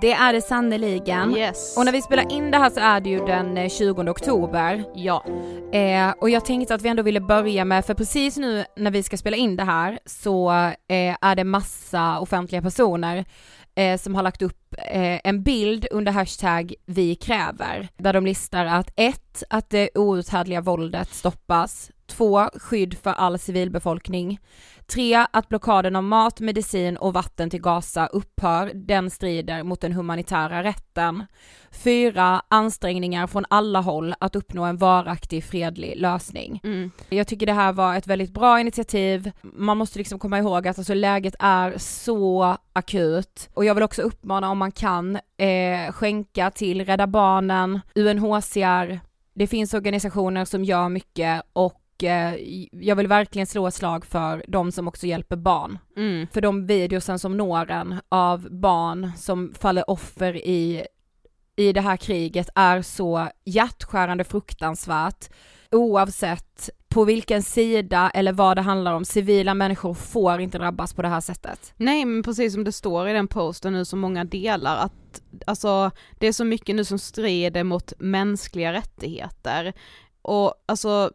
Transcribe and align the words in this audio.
Det 0.00 0.12
är 0.12 0.32
det 0.32 0.42
sannoliken. 0.42 1.36
Yes. 1.36 1.76
Och 1.76 1.84
när 1.84 1.92
vi 1.92 2.02
spelar 2.02 2.32
in 2.32 2.50
det 2.50 2.58
här 2.58 2.70
så 2.70 2.80
är 2.80 3.00
det 3.00 3.10
ju 3.10 3.26
den 3.26 3.70
20 3.70 4.10
oktober. 4.10 4.84
Ja. 4.94 5.24
Eh, 5.72 6.10
och 6.20 6.30
jag 6.30 6.44
tänkte 6.44 6.74
att 6.74 6.82
vi 6.82 6.88
ändå 6.88 7.02
ville 7.02 7.20
börja 7.20 7.64
med, 7.64 7.84
för 7.84 7.94
precis 7.94 8.36
nu 8.36 8.64
när 8.76 8.90
vi 8.90 9.02
ska 9.02 9.16
spela 9.16 9.36
in 9.36 9.56
det 9.56 9.64
här 9.64 9.98
så 10.06 10.52
eh, 10.88 11.16
är 11.20 11.36
det 11.36 11.44
massa 11.44 12.20
offentliga 12.20 12.62
personer 12.62 13.24
eh, 13.74 13.98
som 13.98 14.14
har 14.14 14.22
lagt 14.22 14.42
upp 14.42 14.74
eh, 14.78 15.20
en 15.24 15.42
bild 15.42 15.86
under 15.90 16.12
hashtag 16.12 16.74
vi 16.86 17.14
kräver, 17.14 17.88
där 17.96 18.12
de 18.12 18.26
listar 18.26 18.64
att 18.64 18.92
ett, 18.96 19.42
att 19.50 19.70
det 19.70 19.90
outhärdliga 19.94 20.60
våldet 20.60 21.08
stoppas, 21.14 21.90
två, 22.12 22.48
skydd 22.54 22.98
för 22.98 23.10
all 23.10 23.38
civilbefolkning, 23.38 24.38
tre, 24.86 25.26
att 25.32 25.48
blockaden 25.48 25.96
av 25.96 26.02
mat, 26.02 26.40
medicin 26.40 26.96
och 26.96 27.12
vatten 27.12 27.50
till 27.50 27.60
Gaza 27.60 28.06
upphör, 28.06 28.70
den 28.74 29.10
strider 29.10 29.62
mot 29.62 29.80
den 29.80 29.92
humanitära 29.92 30.62
rätten, 30.62 31.26
fyra, 31.70 32.42
ansträngningar 32.48 33.26
från 33.26 33.44
alla 33.50 33.80
håll 33.80 34.14
att 34.20 34.36
uppnå 34.36 34.64
en 34.64 34.76
varaktig 34.76 35.44
fredlig 35.44 35.94
lösning. 35.96 36.60
Mm. 36.64 36.90
Jag 37.08 37.26
tycker 37.26 37.46
det 37.46 37.52
här 37.52 37.72
var 37.72 37.94
ett 37.94 38.06
väldigt 38.06 38.34
bra 38.34 38.60
initiativ. 38.60 39.32
Man 39.42 39.76
måste 39.76 39.98
liksom 39.98 40.18
komma 40.18 40.38
ihåg 40.38 40.68
att 40.68 40.78
alltså 40.78 40.94
läget 40.94 41.34
är 41.38 41.78
så 41.78 42.56
akut 42.72 43.50
och 43.54 43.64
jag 43.64 43.74
vill 43.74 43.84
också 43.84 44.02
uppmana 44.02 44.50
om 44.50 44.58
man 44.58 44.72
kan 44.72 45.16
eh, 45.16 45.92
skänka 45.92 46.50
till 46.50 46.84
Rädda 46.84 47.06
Barnen, 47.06 47.80
UNHCR, 47.94 49.00
det 49.34 49.46
finns 49.46 49.74
organisationer 49.74 50.44
som 50.44 50.64
gör 50.64 50.88
mycket 50.88 51.42
och 51.52 51.81
eh, 52.04 52.34
jag 52.72 52.96
vill 52.96 53.06
verkligen 53.06 53.46
slå 53.46 53.66
ett 53.66 53.74
slag 53.74 54.06
för 54.06 54.44
de 54.48 54.72
som 54.72 54.88
också 54.88 55.06
hjälper 55.06 55.36
barn. 55.36 55.78
Mm. 55.96 56.26
För 56.32 56.40
de 56.40 56.66
videosen 56.66 57.18
som 57.18 57.36
når 57.36 57.70
en 57.70 58.00
av 58.08 58.48
barn 58.50 59.10
som 59.16 59.54
faller 59.54 59.90
offer 59.90 60.36
i, 60.36 60.86
i 61.56 61.72
det 61.72 61.80
här 61.80 61.96
kriget 61.96 62.48
är 62.54 62.82
så 62.82 63.28
hjärtskärande 63.44 64.24
fruktansvärt 64.24 65.28
oavsett 65.70 66.70
på 66.88 67.04
vilken 67.04 67.42
sida 67.42 68.10
eller 68.14 68.32
vad 68.32 68.56
det 68.56 68.60
handlar 68.60 68.92
om, 68.92 69.04
civila 69.04 69.54
människor 69.54 69.94
får 69.94 70.40
inte 70.40 70.58
drabbas 70.58 70.94
på 70.94 71.02
det 71.02 71.08
här 71.08 71.20
sättet. 71.20 71.74
Nej 71.76 72.04
men 72.04 72.22
precis 72.22 72.52
som 72.52 72.64
det 72.64 72.72
står 72.72 73.08
i 73.08 73.12
den 73.12 73.28
posten 73.28 73.72
nu 73.72 73.84
som 73.84 74.00
många 74.00 74.24
delar 74.24 74.76
att 74.76 75.22
alltså 75.46 75.90
det 76.18 76.26
är 76.26 76.32
så 76.32 76.44
mycket 76.44 76.76
nu 76.76 76.84
som 76.84 76.98
strider 76.98 77.64
mot 77.64 77.92
mänskliga 77.98 78.72
rättigheter. 78.72 79.72
Och 80.22 80.54
alltså, 80.66 81.10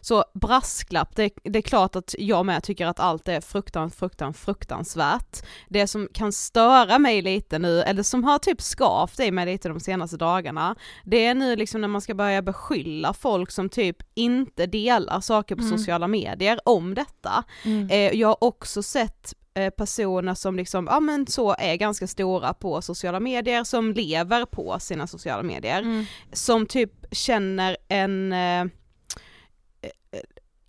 så 0.00 0.24
brasklapp, 0.34 1.16
det, 1.16 1.30
det 1.44 1.58
är 1.58 1.62
klart 1.62 1.96
att 1.96 2.14
jag 2.18 2.46
med 2.46 2.62
tycker 2.62 2.86
att 2.86 3.00
allt 3.00 3.28
är 3.28 3.40
fruktan, 3.40 3.90
fruktan, 3.90 4.34
fruktansvärt. 4.34 5.46
Det 5.68 5.86
som 5.86 6.08
kan 6.14 6.32
störa 6.32 6.98
mig 6.98 7.22
lite 7.22 7.58
nu, 7.58 7.82
eller 7.82 8.02
som 8.02 8.24
har 8.24 8.38
typ 8.38 8.62
skavt 8.62 9.20
i 9.20 9.30
mig 9.30 9.46
lite 9.46 9.68
de 9.68 9.80
senaste 9.80 10.16
dagarna, 10.16 10.76
det 11.04 11.26
är 11.26 11.34
nu 11.34 11.56
liksom 11.56 11.80
när 11.80 11.88
man 11.88 12.00
ska 12.00 12.14
börja 12.14 12.42
beskylla 12.42 13.12
folk 13.14 13.50
som 13.50 13.68
typ 13.68 13.96
inte 14.14 14.66
delar 14.66 15.20
saker 15.20 15.56
på 15.56 15.62
Mm. 15.62 15.78
sociala 15.78 16.08
medier 16.08 16.60
om 16.64 16.94
detta. 16.94 17.44
Eh, 17.90 17.96
jag 18.18 18.28
har 18.28 18.44
också 18.44 18.82
sett 18.82 19.34
personer 19.76 20.34
som 20.34 20.56
liksom, 20.56 20.86
ja 20.90 21.00
men 21.00 21.26
så 21.26 21.54
är 21.58 21.76
ganska 21.76 22.06
stora 22.06 22.54
på 22.54 22.82
sociala 22.82 23.20
medier, 23.20 23.64
som 23.64 23.92
lever 23.92 24.44
på 24.46 24.78
sina 24.80 25.06
sociala 25.06 25.42
medier, 25.42 25.82
Mm. 25.82 26.04
som 26.32 26.66
typ 26.66 26.92
känner 27.10 27.76
en 27.88 28.32
eh, 28.32 28.60
eh, 28.60 28.68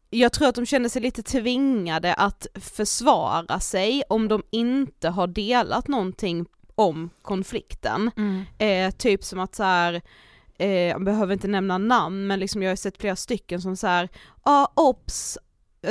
jag 0.09 0.33
tror 0.33 0.47
att 0.47 0.55
de 0.55 0.65
känner 0.65 0.89
sig 0.89 1.01
lite 1.01 1.23
tvingade 1.23 2.13
att 2.13 2.47
försvara 2.55 3.59
sig 3.59 4.03
om 4.09 4.27
de 4.27 4.43
inte 4.51 5.09
har 5.09 5.27
delat 5.27 5.87
någonting 5.87 6.45
om 6.75 7.09
konflikten. 7.21 8.11
Mm. 8.17 8.43
Eh, 8.57 8.95
typ 8.97 9.23
som 9.23 9.39
att 9.39 9.55
så 9.55 9.63
här, 9.63 10.01
eh, 10.59 10.69
jag 10.69 11.03
behöver 11.03 11.33
inte 11.33 11.47
nämna 11.47 11.77
namn 11.77 12.27
men 12.27 12.39
liksom 12.39 12.63
jag 12.63 12.71
har 12.71 12.75
sett 12.75 12.97
flera 12.97 13.15
stycken 13.15 13.61
som 13.61 13.75
så 13.77 13.87
här, 13.87 14.09
ja 14.45 14.71
ah, 14.75 14.81
ops, 14.81 15.37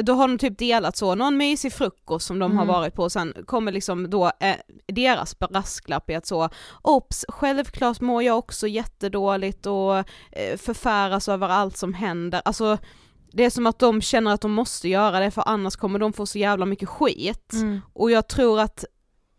då 0.02 0.12
har 0.12 0.28
de 0.28 0.38
typ 0.38 0.58
delat 0.58 0.96
så, 0.96 1.14
någon 1.14 1.36
mysig 1.36 1.72
frukost 1.72 2.26
som 2.26 2.38
de 2.38 2.56
har 2.56 2.64
Mm. 2.64 2.74
varit 2.74 2.94
på 2.94 3.02
och 3.02 3.12
sen 3.12 3.34
kommer 3.46 3.72
liksom 3.72 4.10
då 4.10 4.32
eh, 4.40 4.56
deras 4.86 5.38
brasklapp 5.38 6.10
i 6.10 6.14
att 6.14 6.26
så, 6.26 6.48
ops, 6.82 7.24
självklart 7.28 8.00
mår 8.00 8.22
jag 8.22 8.38
också 8.38 8.66
jättedåligt 8.66 9.66
och 9.66 9.98
eh, 10.32 10.56
förfäras 10.56 11.28
över 11.28 11.48
allt 11.48 11.76
som 11.76 11.94
händer, 11.94 12.42
alltså 12.44 12.78
det 13.32 13.44
är 13.44 13.50
som 13.50 13.66
att 13.66 13.78
de 13.78 14.00
känner 14.02 14.30
att 14.34 14.40
de 14.40 14.52
måste 14.52 14.88
göra 14.88 15.20
det 15.20 15.30
för 15.30 15.42
annars 15.46 15.76
kommer 15.76 15.98
de 15.98 16.12
få 16.12 16.26
så 16.26 16.38
jävla 16.38 16.66
mycket 16.66 16.88
skit. 16.88 17.52
Mm. 17.52 17.80
Och 17.92 18.10
jag 18.10 18.28
tror 18.28 18.60
att 18.60 18.84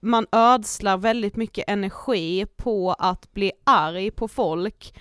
man 0.02 0.26
ödslar 0.32 0.98
väldigt 0.98 1.36
mycket 1.36 1.64
energi 1.68 2.46
på 2.58 2.94
att 3.00 3.34
bli 3.34 3.52
arg 3.64 4.12
på 4.12 4.28
folk 4.28 4.96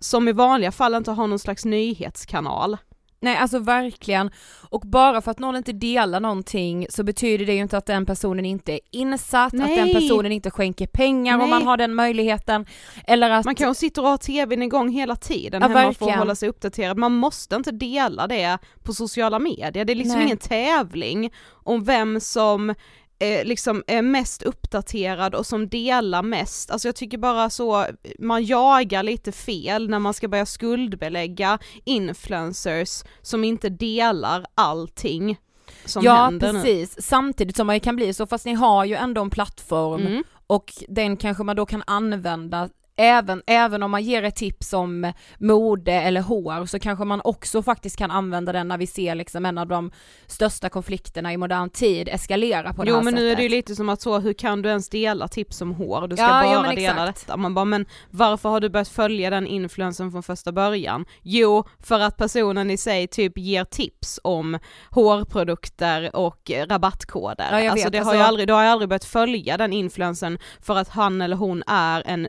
som 0.00 0.28
i 0.28 0.32
vanliga 0.32 0.72
fall 0.72 0.94
inte 0.94 1.10
har 1.10 1.26
någon 1.26 1.38
slags 1.38 1.64
nyhetskanal. 1.64 2.76
Nej 3.22 3.36
alltså 3.36 3.58
verkligen, 3.58 4.30
och 4.70 4.80
bara 4.80 5.20
för 5.20 5.30
att 5.30 5.38
någon 5.38 5.56
inte 5.56 5.72
delar 5.72 6.20
någonting 6.20 6.86
så 6.90 7.02
betyder 7.04 7.46
det 7.46 7.52
ju 7.54 7.60
inte 7.60 7.78
att 7.78 7.86
den 7.86 8.06
personen 8.06 8.44
inte 8.44 8.72
är 8.72 8.80
insatt, 8.90 9.46
att 9.46 9.52
Nej. 9.52 9.76
den 9.76 9.94
personen 9.94 10.32
inte 10.32 10.50
skänker 10.50 10.86
pengar 10.86 11.34
om 11.34 11.40
Nej. 11.40 11.50
man 11.50 11.66
har 11.66 11.76
den 11.76 11.94
möjligheten, 11.94 12.66
eller 13.06 13.30
att 13.30 13.44
Man 13.44 13.54
kanske 13.54 13.80
sitter 13.80 14.02
och 14.02 14.08
har 14.08 14.16
tvn 14.18 14.62
igång 14.62 14.88
hela 14.88 15.16
tiden 15.16 15.62
Ja, 15.62 15.68
hemma 15.68 15.80
för 15.80 15.86
verkligen. 15.88 16.12
att 16.12 16.18
hålla 16.18 16.34
sig 16.34 16.48
uppdaterad, 16.48 16.98
man 16.98 17.12
måste 17.12 17.56
inte 17.56 17.70
dela 17.70 18.26
det 18.26 18.58
på 18.82 18.92
sociala 18.94 19.38
medier, 19.38 19.84
det 19.84 19.92
är 19.92 19.96
liksom 19.96 20.16
Nej. 20.16 20.24
ingen 20.26 20.38
tävling 20.38 21.32
om 21.64 21.84
vem 21.84 22.20
som 22.20 22.74
eh, 23.22 23.44
liksom 23.44 23.82
är 23.86 24.02
mest 24.02 24.42
uppdaterad 24.42 25.34
och 25.34 25.46
som 25.46 25.68
delar 25.68 26.22
mest, 26.22 26.70
alltså 26.70 26.88
jag 26.88 26.96
tycker 26.96 27.18
bara 27.18 27.50
så, 27.50 27.86
man 28.18 28.44
jagar 28.44 29.02
lite 29.02 29.32
fel 29.32 29.88
när 29.90 29.98
man 29.98 30.14
ska 30.14 30.28
börja 30.28 30.46
skuldbelägga 30.46 31.58
influencers 31.84 33.04
som 33.22 33.44
inte 33.44 33.68
delar 33.68 34.44
allting 34.54 35.36
som 35.84 36.04
ja 36.04 36.14
händer 36.24 36.52
nu. 36.52 36.58
precis, 36.62 37.02
samtidigt 37.02 37.56
som 37.56 37.66
man 37.66 37.80
kan 37.80 37.96
bli 37.96 38.14
så, 38.14 38.26
fast 38.26 38.44
ni 38.46 38.52
har 38.54 38.84
ju 38.84 38.94
ändå 38.94 39.20
en 39.20 39.30
plattform 39.30 40.06
Mm. 40.06 40.22
och 40.46 40.72
den 40.88 41.16
kanske 41.16 41.42
man 41.44 41.56
då 41.56 41.66
kan 41.66 41.82
använda 41.86 42.68
Även, 43.02 43.42
även 43.46 43.82
om 43.82 43.90
man 43.90 44.02
ger 44.02 44.22
ett 44.22 44.36
tips 44.36 44.72
om 44.72 45.12
mode 45.38 45.92
eller 45.92 46.20
hår 46.20 46.66
så 46.66 46.78
kanske 46.78 47.04
man 47.04 47.20
också 47.24 47.62
faktiskt 47.62 47.96
kan 47.96 48.10
använda 48.10 48.52
den 48.52 48.68
när 48.68 48.78
vi 48.78 48.86
ser 48.86 49.14
liksom 49.14 49.46
en 49.46 49.58
av 49.58 49.66
de 49.68 49.90
största 50.26 50.68
konflikterna 50.68 51.32
i 51.32 51.36
modern 51.36 51.70
tid 51.70 52.08
eskalera 52.08 52.72
på 52.74 52.84
det 52.84 52.90
Jo 52.90 52.96
här 52.96 53.02
men 53.02 53.12
sättet. 53.12 53.24
nu 53.24 53.30
är 53.30 53.36
det 53.36 53.42
ju 53.42 53.48
lite 53.48 53.74
som 53.76 53.88
att 53.88 54.00
så, 54.00 54.18
hur 54.18 54.32
kan 54.32 54.62
du 54.62 54.68
ens 54.68 54.88
dela 54.88 55.28
tips 55.28 55.60
om 55.60 55.74
hår? 55.74 56.08
Du 56.08 56.16
ska 56.16 56.24
Ja, 56.24 56.44
ja, 56.46 56.54
bara 56.54 56.62
men 56.66 56.76
dela 56.76 57.02
exakt. 57.08 57.26
detta. 57.26 57.36
Man 57.36 57.54
bara, 57.54 57.64
men 57.64 57.86
varför 58.10 58.48
har 58.48 58.60
du 58.60 58.68
börjat 58.68 58.88
följa 58.88 59.30
den 59.30 59.46
influensen 59.46 60.10
från 60.12 60.22
första 60.22 60.52
början? 60.52 61.04
Jo, 61.22 61.64
för 61.80 62.00
att 62.00 62.16
personen 62.16 62.70
i 62.70 62.76
sig 62.76 63.06
typ 63.06 63.38
ger 63.38 63.64
tips 63.64 64.20
om 64.24 64.58
hårprodukter 64.90 66.16
och 66.16 66.50
rabattkoder. 66.66 67.48
Ja, 67.52 67.58
jag 67.60 67.66
alltså 67.68 67.86
vet, 67.86 67.92
det 67.92 67.98
har 67.98 68.04
alltså- 68.04 68.16
ju 68.16 68.22
aldrig, 68.22 68.46
du 68.48 68.52
har 68.52 68.62
ju 68.62 68.68
aldrig 68.68 68.88
börjat 68.88 69.04
följa 69.04 69.56
den 69.56 69.72
influensen 69.72 70.38
för 70.60 70.76
att 70.76 70.88
han 70.88 71.20
eller 71.22 71.36
hon 71.36 71.62
är 71.66 72.02
en 72.06 72.28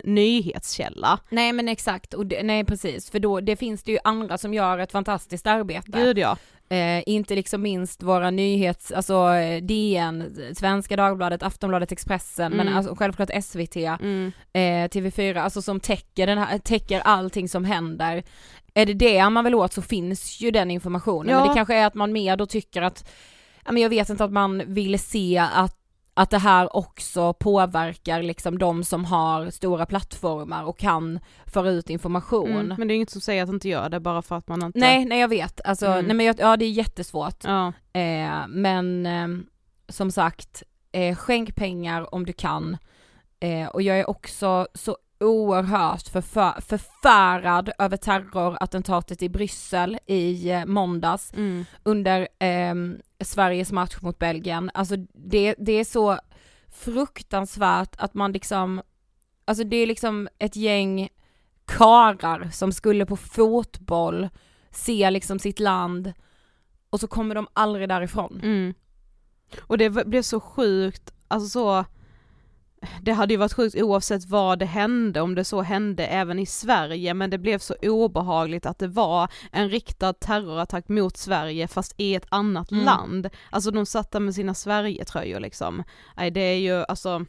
nyhetskälla. 0.64 1.18
Nej 1.28 1.52
men 1.52 1.68
exakt, 1.68 2.14
och 2.14 2.26
det, 2.26 2.42
nej 2.42 2.64
precis, 2.64 3.10
för 3.10 3.18
då 3.18 3.40
det 3.40 3.56
finns 3.56 3.82
det 3.82 3.92
ju 3.92 3.98
andra 4.04 4.38
som 4.38 4.54
gör 4.54 4.78
ett 4.78 4.92
fantastiskt 4.92 5.46
arbete. 5.46 5.90
Gud 5.90 6.18
ja. 6.18 6.36
Eh, 6.68 7.02
inte 7.06 7.34
liksom 7.34 7.62
minst 7.62 8.02
våra 8.02 8.30
nyhets, 8.30 8.92
alltså 8.92 9.34
eh, 9.34 9.62
DN, 9.62 10.36
Svenska 10.56 10.96
Dagbladet, 10.96 11.42
Aftonbladet, 11.42 11.92
Expressen, 11.92 12.52
men 12.52 12.66
Mm. 12.66 12.76
alltså, 12.78 12.94
självklart 12.94 13.30
SVT, 13.44 13.76
Mm. 14.00 14.32
eh, 14.52 14.88
TV4, 14.88 15.36
alltså 15.40 15.62
som 15.62 15.80
täcker, 15.80 16.26
den 16.26 16.38
här, 16.38 16.58
täcker 16.58 17.00
allting 17.00 17.48
som 17.48 17.64
händer. 17.64 18.22
Är 18.74 18.86
det 18.86 18.94
det 18.94 19.30
man 19.30 19.44
vill 19.44 19.54
åt 19.54 19.72
så 19.72 19.82
finns 19.82 20.40
ju 20.40 20.50
den 20.50 20.70
informationen, 20.70 21.28
Ja. 21.32 21.38
men 21.40 21.48
det 21.48 21.54
kanske 21.54 21.74
är 21.74 21.86
att 21.86 21.94
man 21.94 22.12
mer 22.12 22.36
då 22.36 22.46
tycker 22.46 22.82
att, 22.82 23.10
ja 23.64 23.72
men 23.72 23.82
jag 23.82 23.90
vet 23.90 24.08
inte 24.10 24.24
att 24.24 24.32
man 24.32 24.62
vill 24.74 24.98
se 24.98 25.38
att 25.54 25.76
att 26.14 26.30
det 26.30 26.38
här 26.38 26.76
också 26.76 27.32
påverkar 27.32 28.22
liksom 28.22 28.58
de 28.58 28.84
som 28.84 29.04
har 29.04 29.50
stora 29.50 29.86
plattformar 29.86 30.64
och 30.64 30.78
kan 30.78 31.20
föra 31.46 31.70
ut 31.70 31.90
information. 31.90 32.50
Mm. 32.50 32.74
Men 32.78 32.88
det 32.88 32.94
är 32.94 32.96
inget 32.96 33.10
som 33.10 33.20
säger 33.20 33.42
att 33.42 33.48
det 33.48 33.54
inte 33.54 33.68
gör 33.68 33.88
det 33.88 34.00
bara 34.00 34.22
för 34.22 34.36
att 34.36 34.48
man 34.48 34.62
inte... 34.62 34.78
Nej, 34.78 35.04
nej 35.04 35.20
jag 35.20 35.28
vet, 35.28 35.60
alltså, 35.64 35.86
Mm. 35.86 36.06
nej 36.06 36.16
men 36.16 36.26
jag, 36.26 36.36
ja 36.38 36.56
det 36.56 36.64
är 36.64 36.70
jättesvårt. 36.70 37.44
Ja. 37.44 37.66
Eh, 37.92 38.46
men 38.48 39.06
eh, 39.06 39.28
som 39.88 40.10
sagt, 40.10 40.62
eh, 40.92 41.16
skänk 41.16 41.56
pengar 41.56 42.14
om 42.14 42.26
du 42.26 42.32
kan. 42.32 42.76
Eh, 43.40 43.66
och 43.68 43.82
jag 43.82 43.98
är 43.98 44.10
också 44.10 44.66
så 44.74 44.96
oerhört 45.20 46.08
förför, 46.08 46.60
förfärad 46.60 47.70
över 47.78 47.96
terrorattentatet 47.96 49.22
i 49.22 49.28
Bryssel 49.28 49.98
i 50.06 50.50
eh, 50.50 50.66
måndags 50.66 51.32
Mm. 51.32 51.64
under 51.82 52.28
eh, 52.38 52.74
Sveriges 53.24 53.72
match 53.72 53.96
mot 54.00 54.18
Belgien. 54.18 54.70
Alltså 54.74 54.96
det, 55.14 55.54
det 55.58 55.72
är 55.72 55.84
så 55.84 56.18
fruktansvärt 56.68 57.96
att 57.98 58.14
man 58.14 58.32
liksom, 58.32 58.82
alltså 59.44 59.64
det 59.64 59.76
är 59.76 59.86
liksom 59.86 60.28
ett 60.38 60.56
gäng 60.56 61.08
karar 61.66 62.48
som 62.52 62.72
skulle 62.72 63.06
på 63.06 63.16
fotboll 63.16 64.28
se 64.70 65.10
liksom 65.10 65.38
sitt 65.38 65.60
land 65.60 66.12
och 66.90 67.00
så 67.00 67.06
kommer 67.06 67.34
de 67.34 67.46
aldrig 67.52 67.88
därifrån. 67.88 68.40
Mm. 68.42 68.74
Och 69.60 69.78
det 69.78 69.90
blev 69.90 70.22
så 70.22 70.40
sjukt, 70.40 71.14
alltså 71.28 71.48
så, 71.48 71.84
det 73.02 73.12
hade 73.12 73.34
ju 73.34 73.38
varit 73.38 73.52
sjukt 73.52 73.76
oavsett 73.76 74.24
vad 74.28 74.58
det 74.58 74.64
hände, 74.66 75.20
om 75.20 75.34
det 75.34 75.44
så 75.44 75.62
hände 75.62 76.06
även 76.06 76.38
i 76.38 76.46
Sverige, 76.46 77.14
men 77.14 77.30
det 77.30 77.38
blev 77.38 77.58
så 77.58 77.74
obehagligt 77.82 78.66
att 78.66 78.78
det 78.78 78.88
var 78.88 79.28
en 79.52 79.68
riktad 79.70 80.12
terrorattack 80.12 80.88
mot 80.88 81.16
Sverige 81.16 81.68
fast 81.68 81.94
i 81.96 82.14
ett 82.14 82.26
annat 82.28 82.70
Mm. 82.70 82.84
land. 82.84 83.28
Alltså 83.50 83.70
de 83.70 83.86
satt 83.86 84.12
där 84.12 84.20
med 84.20 84.34
sina 84.34 84.54
Sverige-tröjor 84.54 85.40
liksom. 85.40 85.82
Nej 86.16 86.30
det 86.30 86.40
är 86.40 86.58
ju, 86.58 86.84
alltså, 86.88 87.24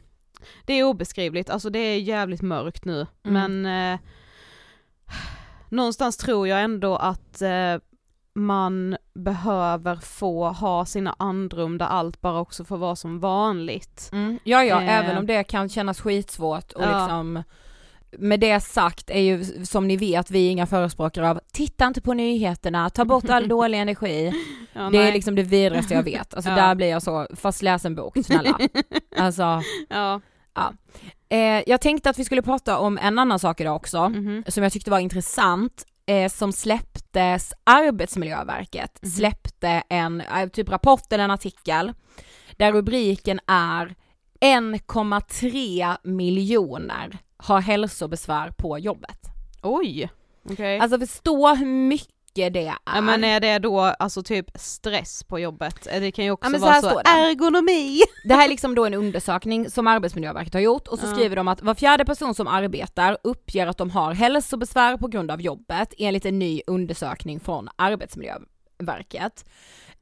det 0.64 0.72
är 0.74 0.84
obeskrivligt, 0.84 1.50
alltså 1.50 1.70
det 1.70 1.78
är 1.78 1.98
jävligt 2.00 2.42
mörkt 2.42 2.84
nu, 2.84 3.06
Mm. 3.24 3.62
men 3.62 3.92
eh, 3.94 4.00
någonstans 5.68 6.16
tror 6.16 6.48
jag 6.48 6.62
ändå 6.62 6.96
att 6.96 7.42
eh, 7.42 7.76
man 8.36 8.96
behöver 9.14 9.96
få 9.96 10.48
ha 10.48 10.84
sina 10.86 11.14
andrum 11.18 11.78
där 11.78 11.86
allt 11.86 12.20
bara 12.20 12.40
också 12.40 12.64
får 12.64 12.76
vara 12.76 12.96
som 12.96 13.20
vanligt. 13.20 14.08
Mm. 14.12 14.38
Ja 14.44 14.64
ja, 14.64 14.82
Eh. 14.82 14.98
även 14.98 15.18
om 15.18 15.26
det 15.26 15.44
kan 15.44 15.68
kännas 15.68 16.00
skitsvårt 16.00 16.72
och 16.72 16.82
Ja. 16.82 16.98
liksom 16.98 17.42
med 18.18 18.40
det 18.40 18.60
sagt 18.60 19.10
är 19.10 19.20
ju 19.20 19.44
som 19.64 19.88
ni 19.88 19.96
vet 19.96 20.30
vi 20.30 20.46
är 20.46 20.50
inga 20.50 20.66
förespråkare 20.66 21.30
av 21.30 21.40
titta 21.52 21.86
inte 21.86 22.00
på 22.00 22.14
nyheterna, 22.14 22.90
ta 22.90 23.04
bort 23.04 23.30
all 23.30 23.48
dålig 23.58 23.78
energi. 23.78 24.32
Ja, 24.72 24.88
det 24.90 24.98
är 24.98 25.12
liksom 25.12 25.34
det 25.34 25.42
vidrigaste 25.42 25.94
jag 25.94 26.02
vet. 26.02 26.34
Alltså 26.34 26.50
Ja. 26.56 26.56
där 26.56 26.74
blir 26.74 26.86
jag 26.90 27.02
så, 27.02 27.26
fast 27.36 27.62
läs 27.62 27.84
en 27.84 27.94
bok 27.94 28.16
snälla. 28.24 28.58
Alltså, 29.18 29.62
ja. 29.88 30.20
eh, 31.28 31.62
jag 31.66 31.80
tänkte 31.80 32.10
att 32.10 32.18
vi 32.18 32.24
skulle 32.24 32.42
prata 32.42 32.78
om 32.78 32.98
en 32.98 33.18
annan 33.18 33.38
sak 33.38 33.60
idag 33.60 33.76
också, 33.76 34.08
Mhm. 34.08 34.44
som 34.48 34.62
jag 34.62 34.72
tyckte 34.72 34.90
var 34.90 34.98
intressant, 34.98 35.86
eh, 36.06 36.30
som 36.30 36.52
släpptes, 36.52 37.52
Arbetsmiljöverket 37.64 38.98
Mhm. 39.02 39.10
släppte 39.10 39.82
en 39.88 40.20
eh, 40.20 40.48
typ 40.48 40.68
rapport 40.68 41.12
eller 41.12 41.24
en 41.24 41.30
artikel 41.30 41.92
där 42.56 42.72
rubriken 42.72 43.40
är 43.46 43.94
1,3 44.40 45.96
miljoner 46.04 47.18
har 47.36 47.60
hälsobesvär 47.60 48.50
på 48.50 48.78
jobbet. 48.78 49.18
Oj! 49.62 50.10
Okej. 50.50 50.78
Alltså 50.78 50.98
förstå 50.98 51.54
hur 51.54 51.66
mycket 51.66 52.15
det 52.36 52.66
är. 52.66 52.74
Ja, 52.84 53.00
men 53.00 53.24
är 53.24 53.40
det 53.40 53.58
då 53.58 53.80
alltså 53.80 54.22
typ 54.22 54.46
stress 54.54 55.24
på 55.24 55.38
jobbet? 55.38 55.86
Eh, 55.90 56.00
Det 56.00 56.12
kan 56.12 56.24
ju 56.24 56.30
också 56.30 56.50
Ja, 56.52 56.58
så 56.58 56.64
vara 56.64 56.80
så, 56.82 56.88
det. 57.00 57.08
ergonomi! 57.10 58.00
Det 58.24 58.34
här 58.34 58.44
är 58.44 58.48
liksom 58.48 58.74
då 58.74 58.84
en 58.86 58.94
undersökning 58.94 59.70
som 59.70 59.86
Arbetsmiljöverket 59.86 60.54
har 60.54 60.60
gjort 60.60 60.88
och 60.88 60.98
så 60.98 61.06
Ja. 61.06 61.12
skriver 61.12 61.36
de 61.36 61.48
att 61.48 61.62
var 61.62 61.74
fjärde 61.74 62.04
person 62.04 62.34
som 62.34 62.46
arbetar 62.48 63.18
uppger 63.24 63.66
att 63.66 63.78
de 63.78 63.90
har 63.90 64.12
hälsobesvär 64.14 64.96
på 64.96 65.08
grund 65.08 65.30
av 65.30 65.40
jobbet 65.40 65.94
enligt 65.98 66.26
en 66.26 66.38
ny 66.38 66.60
undersökning 66.66 67.40
från 67.40 67.68
Arbetsmiljöverket. 67.76 68.48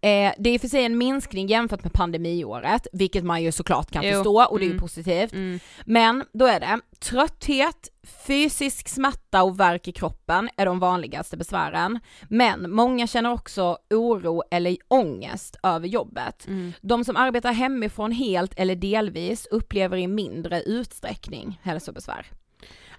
Eh, 0.01 0.33
det 0.39 0.51
är 0.51 0.59
för 0.59 0.69
sig 0.69 0.85
en 0.85 0.99
minskning 0.99 1.47
jämfört 1.47 1.83
med 1.83 1.93
pandemiåret, 1.93 2.87
vilket 2.93 3.25
man 3.25 3.43
ju 3.43 3.53
såklart 3.53 3.91
kan 3.91 4.03
Jo. 4.07 4.13
förstå 4.13 4.45
och 4.45 4.59
det 4.59 4.65
är 4.65 4.67
ju 4.67 4.71
Mm. 4.73 4.83
positivt. 4.83 5.33
Mm. 5.33 5.61
Men 5.87 6.25
då 6.33 6.47
är 6.47 6.61
det 6.61 6.81
trötthet, 6.99 7.89
fysisk 8.27 8.89
smärta 8.89 9.43
och 9.43 9.61
värk 9.61 9.89
i 9.89 9.93
kroppen 9.93 10.51
är 10.57 10.67
de 10.67 10.79
vanligaste 10.79 11.37
besvären. 11.37 12.01
Men 12.29 12.71
många 12.71 13.07
känner 13.07 13.33
också 13.33 13.79
oro 13.91 14.43
eller 14.51 14.77
ångest 14.89 15.57
över 15.63 15.89
jobbet. 15.89 16.47
Mm. 16.47 16.73
De 16.81 17.05
som 17.05 17.17
arbetar 17.17 17.53
hemifrån 17.53 18.13
helt 18.13 18.55
eller 18.59 18.77
delvis 18.77 19.47
upplever 19.51 19.97
i 19.97 20.07
mindre 20.07 20.63
utsträckning 20.63 21.61
hälsobesvär. 21.63 22.27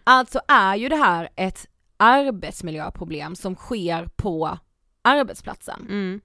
Alltså 0.03 0.39
är 0.47 0.75
ju 0.75 0.89
det 0.89 0.95
här 0.95 1.29
ett 1.35 1.67
arbetsmiljöproblem 1.97 3.35
som 3.35 3.55
sker 3.55 4.05
på 4.15 4.57
arbetsplatsen. 5.05 5.85
Mm. 5.89 6.21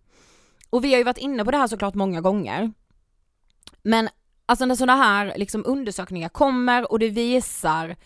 Och 0.70 0.84
vi 0.84 0.90
har 0.90 0.98
ju 0.98 1.04
varit 1.04 1.18
inne 1.18 1.44
på 1.44 1.50
det 1.50 1.56
här 1.56 1.66
såklart 1.66 1.94
många 1.94 2.20
gånger. 2.20 2.72
Men 3.82 4.08
alltså 4.46 4.66
när 4.66 4.74
sådana 4.74 5.02
här 5.04 5.32
liksom 5.36 5.62
undersökningar 5.66 6.28
kommer 6.28 6.92
och 6.92 6.98
det 6.98 7.08
visar 7.08 7.96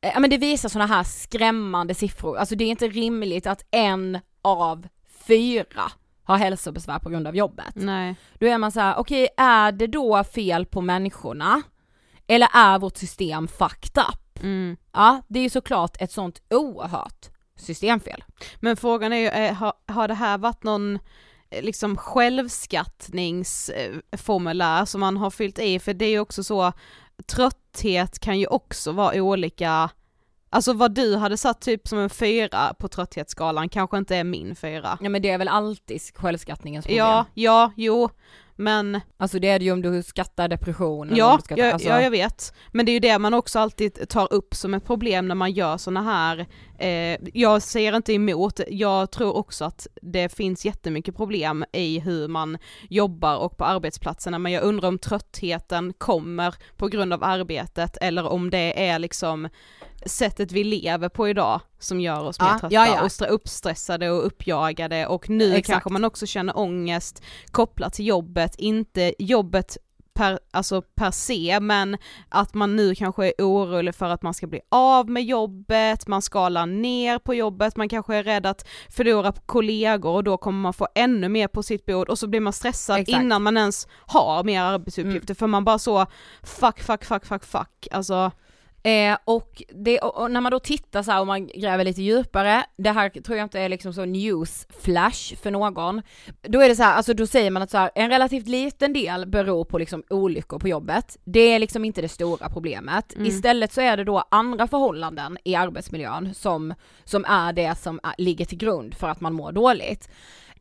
eh, 0.00 0.10
Ja 0.14 0.20
men 0.20 0.30
det 0.30 0.38
visar 0.38 0.68
sådana 0.68 0.94
här 0.94 1.04
skrämmande 1.04 1.94
siffror, 1.94 2.36
alltså 2.36 2.54
det 2.54 2.64
är 2.64 2.68
inte 2.68 2.88
rimligt 2.88 3.46
att 3.46 3.64
en 3.70 4.18
av 4.42 4.88
fyra 5.26 5.92
har 6.24 6.36
hälsobesvär 6.36 6.98
på 6.98 7.10
grund 7.10 7.26
av 7.26 7.36
jobbet. 7.36 7.74
Nej. 7.74 8.16
Då 8.38 8.46
är 8.46 8.58
man 8.58 8.72
så 8.72 8.80
här: 8.80 8.96
okej 8.96 9.28
är 9.36 9.72
det 9.72 9.86
då 9.86 10.24
fel 10.24 10.66
på 10.66 10.80
människorna? 10.80 11.62
Eller 12.26 12.48
är 12.52 12.78
vårt 12.78 12.96
system 12.96 13.48
fucked 13.48 14.02
up? 14.08 14.42
Mm. 14.42 14.76
Ja, 14.92 15.22
det 15.28 15.38
är 15.38 15.42
ju 15.42 15.50
såklart 15.50 15.96
ett 16.00 16.12
sånt 16.12 16.42
oerhört 16.50 17.30
systemfel. 17.58 18.24
Men 18.60 18.76
frågan 18.76 19.12
är 19.12 19.16
ju, 19.16 19.28
eh, 19.28 19.54
har, 19.54 19.72
har 19.86 20.08
det 20.08 20.14
här 20.14 20.38
varit 20.38 20.62
någon 20.62 20.98
eh, 21.50 21.62
liksom 21.62 21.96
självskattningsformulär 21.96 24.84
som 24.84 25.00
man 25.00 25.16
har 25.16 25.30
fyllt 25.30 25.58
i? 25.58 25.78
För 25.78 25.94
det 25.94 26.04
är 26.04 26.10
ju 26.10 26.20
också 26.20 26.44
så, 26.44 26.72
trötthet 27.26 28.18
kan 28.18 28.38
ju 28.38 28.46
också 28.46 28.92
vara 28.92 29.22
olika, 29.22 29.90
alltså 30.50 30.72
vad 30.72 30.94
du 30.94 31.16
hade 31.16 31.36
satt 31.36 31.60
typ 31.60 31.88
som 31.88 31.98
en 31.98 32.10
fyra 32.10 32.74
på 32.78 32.88
trötthetsskalan 32.88 33.68
kanske 33.68 33.98
inte 33.98 34.16
är 34.16 34.24
min 34.24 34.56
fyra. 34.56 34.98
Ja 35.00 35.08
men 35.08 35.22
det 35.22 35.30
är 35.30 35.38
väl 35.38 35.48
alltid 35.48 36.00
självskattningens 36.14 36.86
problem. 36.86 37.06
Ja, 37.06 37.26
ja, 37.34 37.72
jo, 37.76 38.10
men 38.58 39.00
Alltså 39.16 39.38
det 39.38 39.48
är 39.48 39.58
det 39.58 39.64
ju 39.64 39.72
om 39.72 39.82
du 39.82 40.02
skattar 40.02 40.48
depression 40.48 41.06
eller 41.06 41.12
om 41.12 41.18
Ja, 41.18 41.36
du 41.36 41.44
skattar, 41.44 41.64
ja, 41.64 41.72
alltså, 41.72 41.88
ja, 41.88 42.02
jag 42.02 42.10
vet. 42.10 42.54
Men 42.72 42.86
det 42.86 42.92
är 42.92 42.94
ju 42.94 43.00
det 43.00 43.18
man 43.18 43.34
också 43.34 43.58
alltid 43.58 44.08
tar 44.08 44.32
upp 44.32 44.54
som 44.54 44.74
ett 44.74 44.84
problem 44.84 45.28
när 45.28 45.34
man 45.34 45.52
gör 45.52 45.76
såna 45.76 46.02
här, 46.02 46.46
eh, 46.78 47.18
jag 47.34 47.62
säger 47.62 47.96
inte 47.96 48.12
emot, 48.12 48.60
jag 48.68 49.10
tror 49.10 49.36
också 49.36 49.64
att 49.64 49.86
det 50.02 50.28
finns 50.36 50.64
jättemycket 50.64 51.16
problem 51.16 51.64
i 51.72 51.98
hur 51.98 52.28
man 52.28 52.58
jobbar 52.90 53.36
och 53.36 53.56
på 53.56 53.64
arbetsplatserna, 53.64 54.38
men 54.38 54.52
jag 54.52 54.62
undrar 54.62 54.88
om 54.88 54.98
tröttheten 54.98 55.92
kommer 55.92 56.54
på 56.76 56.88
grund 56.88 57.12
av 57.12 57.24
arbetet 57.24 57.96
eller 58.00 58.26
om 58.26 58.50
det 58.50 58.88
är 58.88 58.98
liksom 58.98 59.48
sättet 60.08 60.52
vi 60.52 60.64
lever 60.64 61.08
på 61.08 61.28
idag 61.28 61.60
som 61.78 62.00
gör 62.00 62.24
oss 62.24 62.40
mer 62.40 62.58
trötta 62.58 62.68
ja, 62.70 62.86
ja. 62.86 63.02
och 63.02 63.08
stre- 63.08 63.28
uppstressade 63.28 64.10
och 64.10 64.26
uppjagade 64.26 65.06
och 65.06 65.30
nu 65.30 65.54
Exakt. 65.54 65.72
kanske 65.72 65.90
man 65.90 66.04
också 66.04 66.26
känner 66.26 66.58
ångest 66.58 67.22
kopplat 67.50 67.92
till 67.92 68.06
jobbet, 68.06 68.54
inte 68.58 69.14
jobbet 69.18 69.76
per, 70.18 70.38
alltså 70.50 70.82
per 70.82 71.10
se, 71.10 71.60
men 71.60 71.96
att 72.28 72.54
man 72.54 72.76
nu 72.76 72.94
kanske 72.94 73.26
är 73.26 73.32
orolig 73.38 73.94
för 73.94 74.06
att 74.06 74.22
man 74.22 74.34
ska 74.34 74.46
bli 74.46 74.60
av 74.68 75.10
med 75.10 75.24
jobbet, 75.24 76.06
man 76.06 76.22
skalar 76.22 76.66
ner 76.66 77.18
på 77.18 77.34
jobbet, 77.34 77.76
man 77.76 77.88
kanske 77.88 78.16
är 78.16 78.22
rädd 78.22 78.46
att 78.46 78.68
förlora 78.88 79.32
kollegor 79.46 80.14
och 80.14 80.24
då 80.24 80.36
kommer 80.36 80.60
man 80.60 80.72
få 80.72 80.88
ännu 80.94 81.28
mer 81.28 81.48
på 81.48 81.62
sitt 81.62 81.86
bord 81.86 82.08
och 82.08 82.18
så 82.18 82.26
blir 82.26 82.40
man 82.40 82.52
stressad 82.52 83.00
Exakt. 83.00 83.22
innan 83.22 83.42
man 83.42 83.56
ens 83.56 83.88
har 84.06 84.44
mer 84.44 84.62
arbetsuppgifter 84.62 85.34
för 85.34 85.46
man 85.46 85.64
bara 85.64 85.78
så 85.78 86.06
fuck, 86.42 86.80
fuck, 86.80 87.04
fuck, 87.04 87.26
fuck, 87.26 87.44
fuck, 87.44 87.88
alltså 87.90 88.30
Eh, 88.82 89.18
och, 89.24 89.62
det, 89.74 89.98
och, 89.98 90.30
när 90.30 90.40
man 90.40 90.52
då 90.52 90.58
tittar 90.60 91.02
så 91.02 91.10
här 91.12 91.20
och 91.20 91.26
man 91.26 91.46
gräver 91.46 91.84
lite 91.84 92.02
djupare, 92.02 92.64
det 92.76 92.90
här 92.90 93.08
tror 93.08 93.38
jag 93.38 93.44
inte 93.44 93.60
är 93.60 93.68
liksom 93.68 93.92
så 93.92 94.04
news 94.04 94.66
flash 94.80 95.36
för 95.42 95.50
någon, 95.50 96.02
då 96.42 96.60
är 96.60 96.68
det 96.68 96.76
så 96.76 96.82
här, 96.82 96.94
alltså 96.94 97.14
då 97.14 97.26
säger 97.26 97.50
man 97.50 97.62
att 97.62 97.70
så 97.70 97.78
här, 97.78 97.90
en 97.94 98.10
relativt 98.10 98.48
liten 98.48 98.92
del 98.92 99.26
beror 99.26 99.64
på 99.64 99.78
liksom 99.78 100.02
olyckor 100.10 100.58
på 100.58 100.68
jobbet, 100.68 101.16
det 101.24 101.40
är 101.40 101.58
liksom 101.58 101.84
inte 101.84 102.00
det 102.02 102.08
stora 102.08 102.48
problemet, 102.48 103.14
Mm. 103.14 103.26
istället 103.26 103.72
så 103.72 103.80
är 103.80 103.96
det 103.96 104.04
då 104.04 104.24
andra 104.30 104.66
förhållanden 104.66 105.38
i 105.44 105.54
arbetsmiljön 105.54 106.34
som, 106.34 106.74
som 107.04 107.24
är 107.24 107.52
det 107.52 107.78
som 107.78 108.00
är, 108.02 108.14
ligger 108.18 108.44
till 108.44 108.58
grund 108.58 108.94
för 108.94 109.08
att 109.08 109.20
man 109.20 109.34
mår 109.34 109.52
dåligt. 109.52 110.08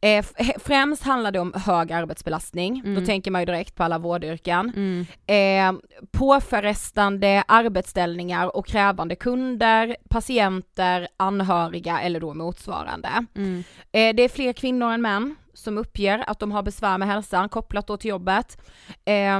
Eh, 0.02 0.26
främst 0.60 1.04
handlar 1.04 1.32
det 1.32 1.40
om 1.40 1.54
hög 1.56 1.92
arbetsbelastning, 1.92 2.82
Mm. 2.86 2.96
då 3.00 3.06
tänker 3.06 3.32
man 3.32 3.42
ju 3.42 3.46
direkt 3.46 3.76
på 3.76 3.84
alla 3.84 3.98
vårdyrken. 3.98 4.72
mm, 4.76 5.06
Eh, 5.28 5.80
påfrestande 6.12 7.44
arbetsställningar 7.48 8.56
och 8.58 8.68
krävande 8.68 9.16
kunder, 9.16 9.96
patienter, 10.10 11.08
anhöriga 11.18 12.00
eller 12.02 12.20
då 12.20 12.34
motsvarande. 12.34 13.10
mm, 13.36 13.64
Eh, 13.92 14.16
det 14.16 14.24
är 14.24 14.30
fler 14.30 14.54
kvinnor 14.54 14.92
än 14.92 15.02
män 15.02 15.36
som 15.54 15.78
uppger 15.78 16.24
att 16.28 16.40
de 16.40 16.52
har 16.52 16.64
besvär 16.64 16.98
med 16.98 17.08
hälsan 17.08 17.50
kopplat 17.50 17.88
då 17.88 17.98
till 17.98 18.10
jobbet. 18.10 18.58
Eh, 19.06 19.40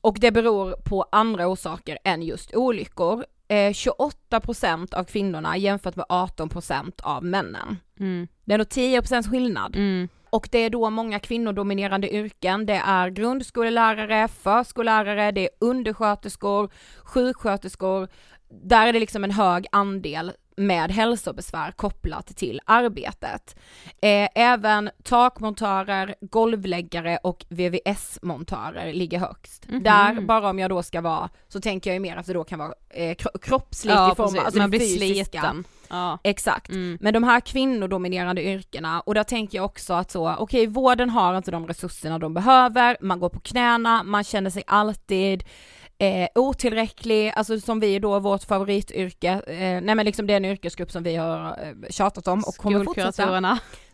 och 0.00 0.16
det 0.20 0.30
beror 0.30 0.72
på 0.84 1.04
andra 1.12 1.46
orsaker 1.48 1.98
än 2.04 2.22
just 2.22 2.54
olyckor. 2.56 3.24
Eh, 3.48 3.72
28% 3.72 4.94
av 4.94 5.04
kvinnorna 5.04 5.56
jämfört 5.56 5.96
med 5.96 6.06
18% 6.08 7.00
av 7.02 7.24
männen. 7.24 7.76
mm, 8.00 8.28
Det 8.44 8.54
är 8.54 8.58
nog 8.58 8.68
10% 8.68 9.30
skillnad. 9.30 9.76
mm. 9.76 10.08
och 10.30 10.48
det 10.52 10.58
är 10.58 10.70
då 10.70 10.90
många 10.90 11.18
kvinnodominerande 11.18 12.14
yrken. 12.14 12.66
Det 12.66 12.82
är 12.86 13.10
grundskolelärare, 13.10 14.28
förskollärare, 14.28 15.30
det 15.32 15.40
är 15.40 15.50
undersköterskor, 15.60 16.70
sjuksköterskor. 17.04 18.08
Där 18.50 18.86
är 18.86 18.92
det 18.92 19.00
liksom 19.00 19.24
en 19.24 19.30
hög 19.30 19.66
andel 19.72 20.32
med 20.58 20.90
hälsobesvär 20.90 21.70
kopplat 21.72 22.26
till 22.26 22.60
arbetet. 22.64 23.56
Eh, 24.02 24.28
även 24.34 24.90
takmontörer, 25.02 26.14
golvläggare 26.20 27.18
och 27.22 27.44
VVS-montörer 27.48 28.92
ligger 28.92 29.18
högst. 29.18 29.68
Mhm. 29.68 29.82
Där, 29.82 30.20
bara 30.20 30.50
om 30.50 30.58
jag 30.58 30.70
då 30.70 30.82
ska 30.82 31.00
vara, 31.00 31.28
så 31.48 31.60
tänker 31.60 31.90
jag 31.90 31.94
ju 31.94 32.00
mer 32.00 32.16
att 32.16 32.26
det 32.26 32.32
då 32.32 32.44
kan 32.44 32.58
vara 32.58 32.72
eh, 32.90 33.14
kro- 33.14 33.38
kroppsligt 33.42 33.94
Ja, 33.96 34.12
i 34.12 34.14
form 34.14 34.38
av, 34.38 34.44
alltså 34.44 34.58
man 34.60 34.70
blir 34.70 34.80
fysiska. 34.80 35.04
sliten. 35.40 35.64
Ja. 35.88 36.18
Exakt. 36.24 36.68
Mm. 36.70 36.98
Men 37.00 37.14
de 37.14 37.24
här 37.24 37.40
kvinnodominerande 37.40 38.42
yrkena, 38.44 39.00
och 39.00 39.14
där 39.14 39.24
tänker 39.24 39.58
jag 39.58 39.64
också 39.64 39.94
att 39.94 40.10
så, 40.10 40.34
okej 40.38 40.66
vården 40.66 41.10
har 41.10 41.36
inte 41.36 41.50
de 41.50 41.66
resurserna 41.66 42.18
de 42.18 42.34
behöver, 42.34 42.96
man 43.00 43.20
går 43.20 43.28
på 43.28 43.40
knäna, 43.40 44.02
man 44.02 44.24
känner 44.24 44.50
sig 44.50 44.62
alltid 44.66 45.44
eh, 45.98 46.28
otillräcklig, 46.34 47.32
alltså 47.36 47.60
som 47.60 47.80
vi 47.80 47.98
då, 47.98 48.18
vårt 48.18 48.44
favorityrke, 48.44 49.28
eh, 49.46 49.80
nej 49.82 49.94
men 49.94 50.04
liksom 50.06 50.26
det 50.26 50.32
är 50.32 50.36
en 50.36 50.44
yrkesgrupp 50.44 50.90
som 50.90 51.02
vi 51.02 51.16
har 51.16 51.46
eh, 51.46 51.90
tjatat 51.90 52.28
om 52.28 52.38
och 52.46 52.54
kommer 52.56 52.84
fortsätta. 52.84 53.12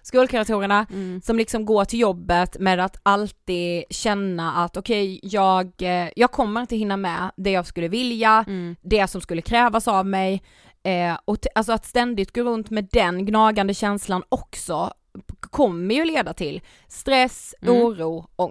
Skolkuratorerna. 0.03 0.87
Mm. 0.91 1.21
som 1.25 1.37
liksom 1.37 1.65
går 1.67 1.85
till 1.85 2.01
jobbet 2.01 2.57
med 2.61 2.81
att 2.81 2.97
alltid 3.03 3.85
känna 3.91 4.53
att 4.65 4.77
okej, 4.77 5.21
jag, 5.23 5.73
eh, 5.83 6.09
jag 6.17 6.31
kommer 6.33 6.61
inte 6.61 6.77
hinna 6.77 6.97
med 6.97 7.31
det 7.37 7.51
jag 7.51 7.67
skulle 7.67 7.89
vilja, 7.89 8.45
Mm. 8.49 8.77
det 8.83 9.07
som 9.09 9.21
skulle 9.21 9.43
krävas 9.43 9.89
av 9.89 10.07
mig. 10.07 10.43
Eh, 10.83 11.19
och 11.25 11.41
t- 11.41 11.49
alltså 11.55 11.73
att 11.73 11.85
ständigt 11.87 12.35
gå 12.35 12.43
runt 12.43 12.71
med 12.71 12.89
den 12.93 13.27
gnagande 13.27 13.75
känslan 13.75 14.23
också 14.29 14.93
kommer 15.41 15.95
ju 15.95 16.05
leda 16.05 16.33
till 16.33 16.61
stress, 16.89 17.55
Mm. 17.63 17.75
oro 17.83 18.27
och 18.37 18.51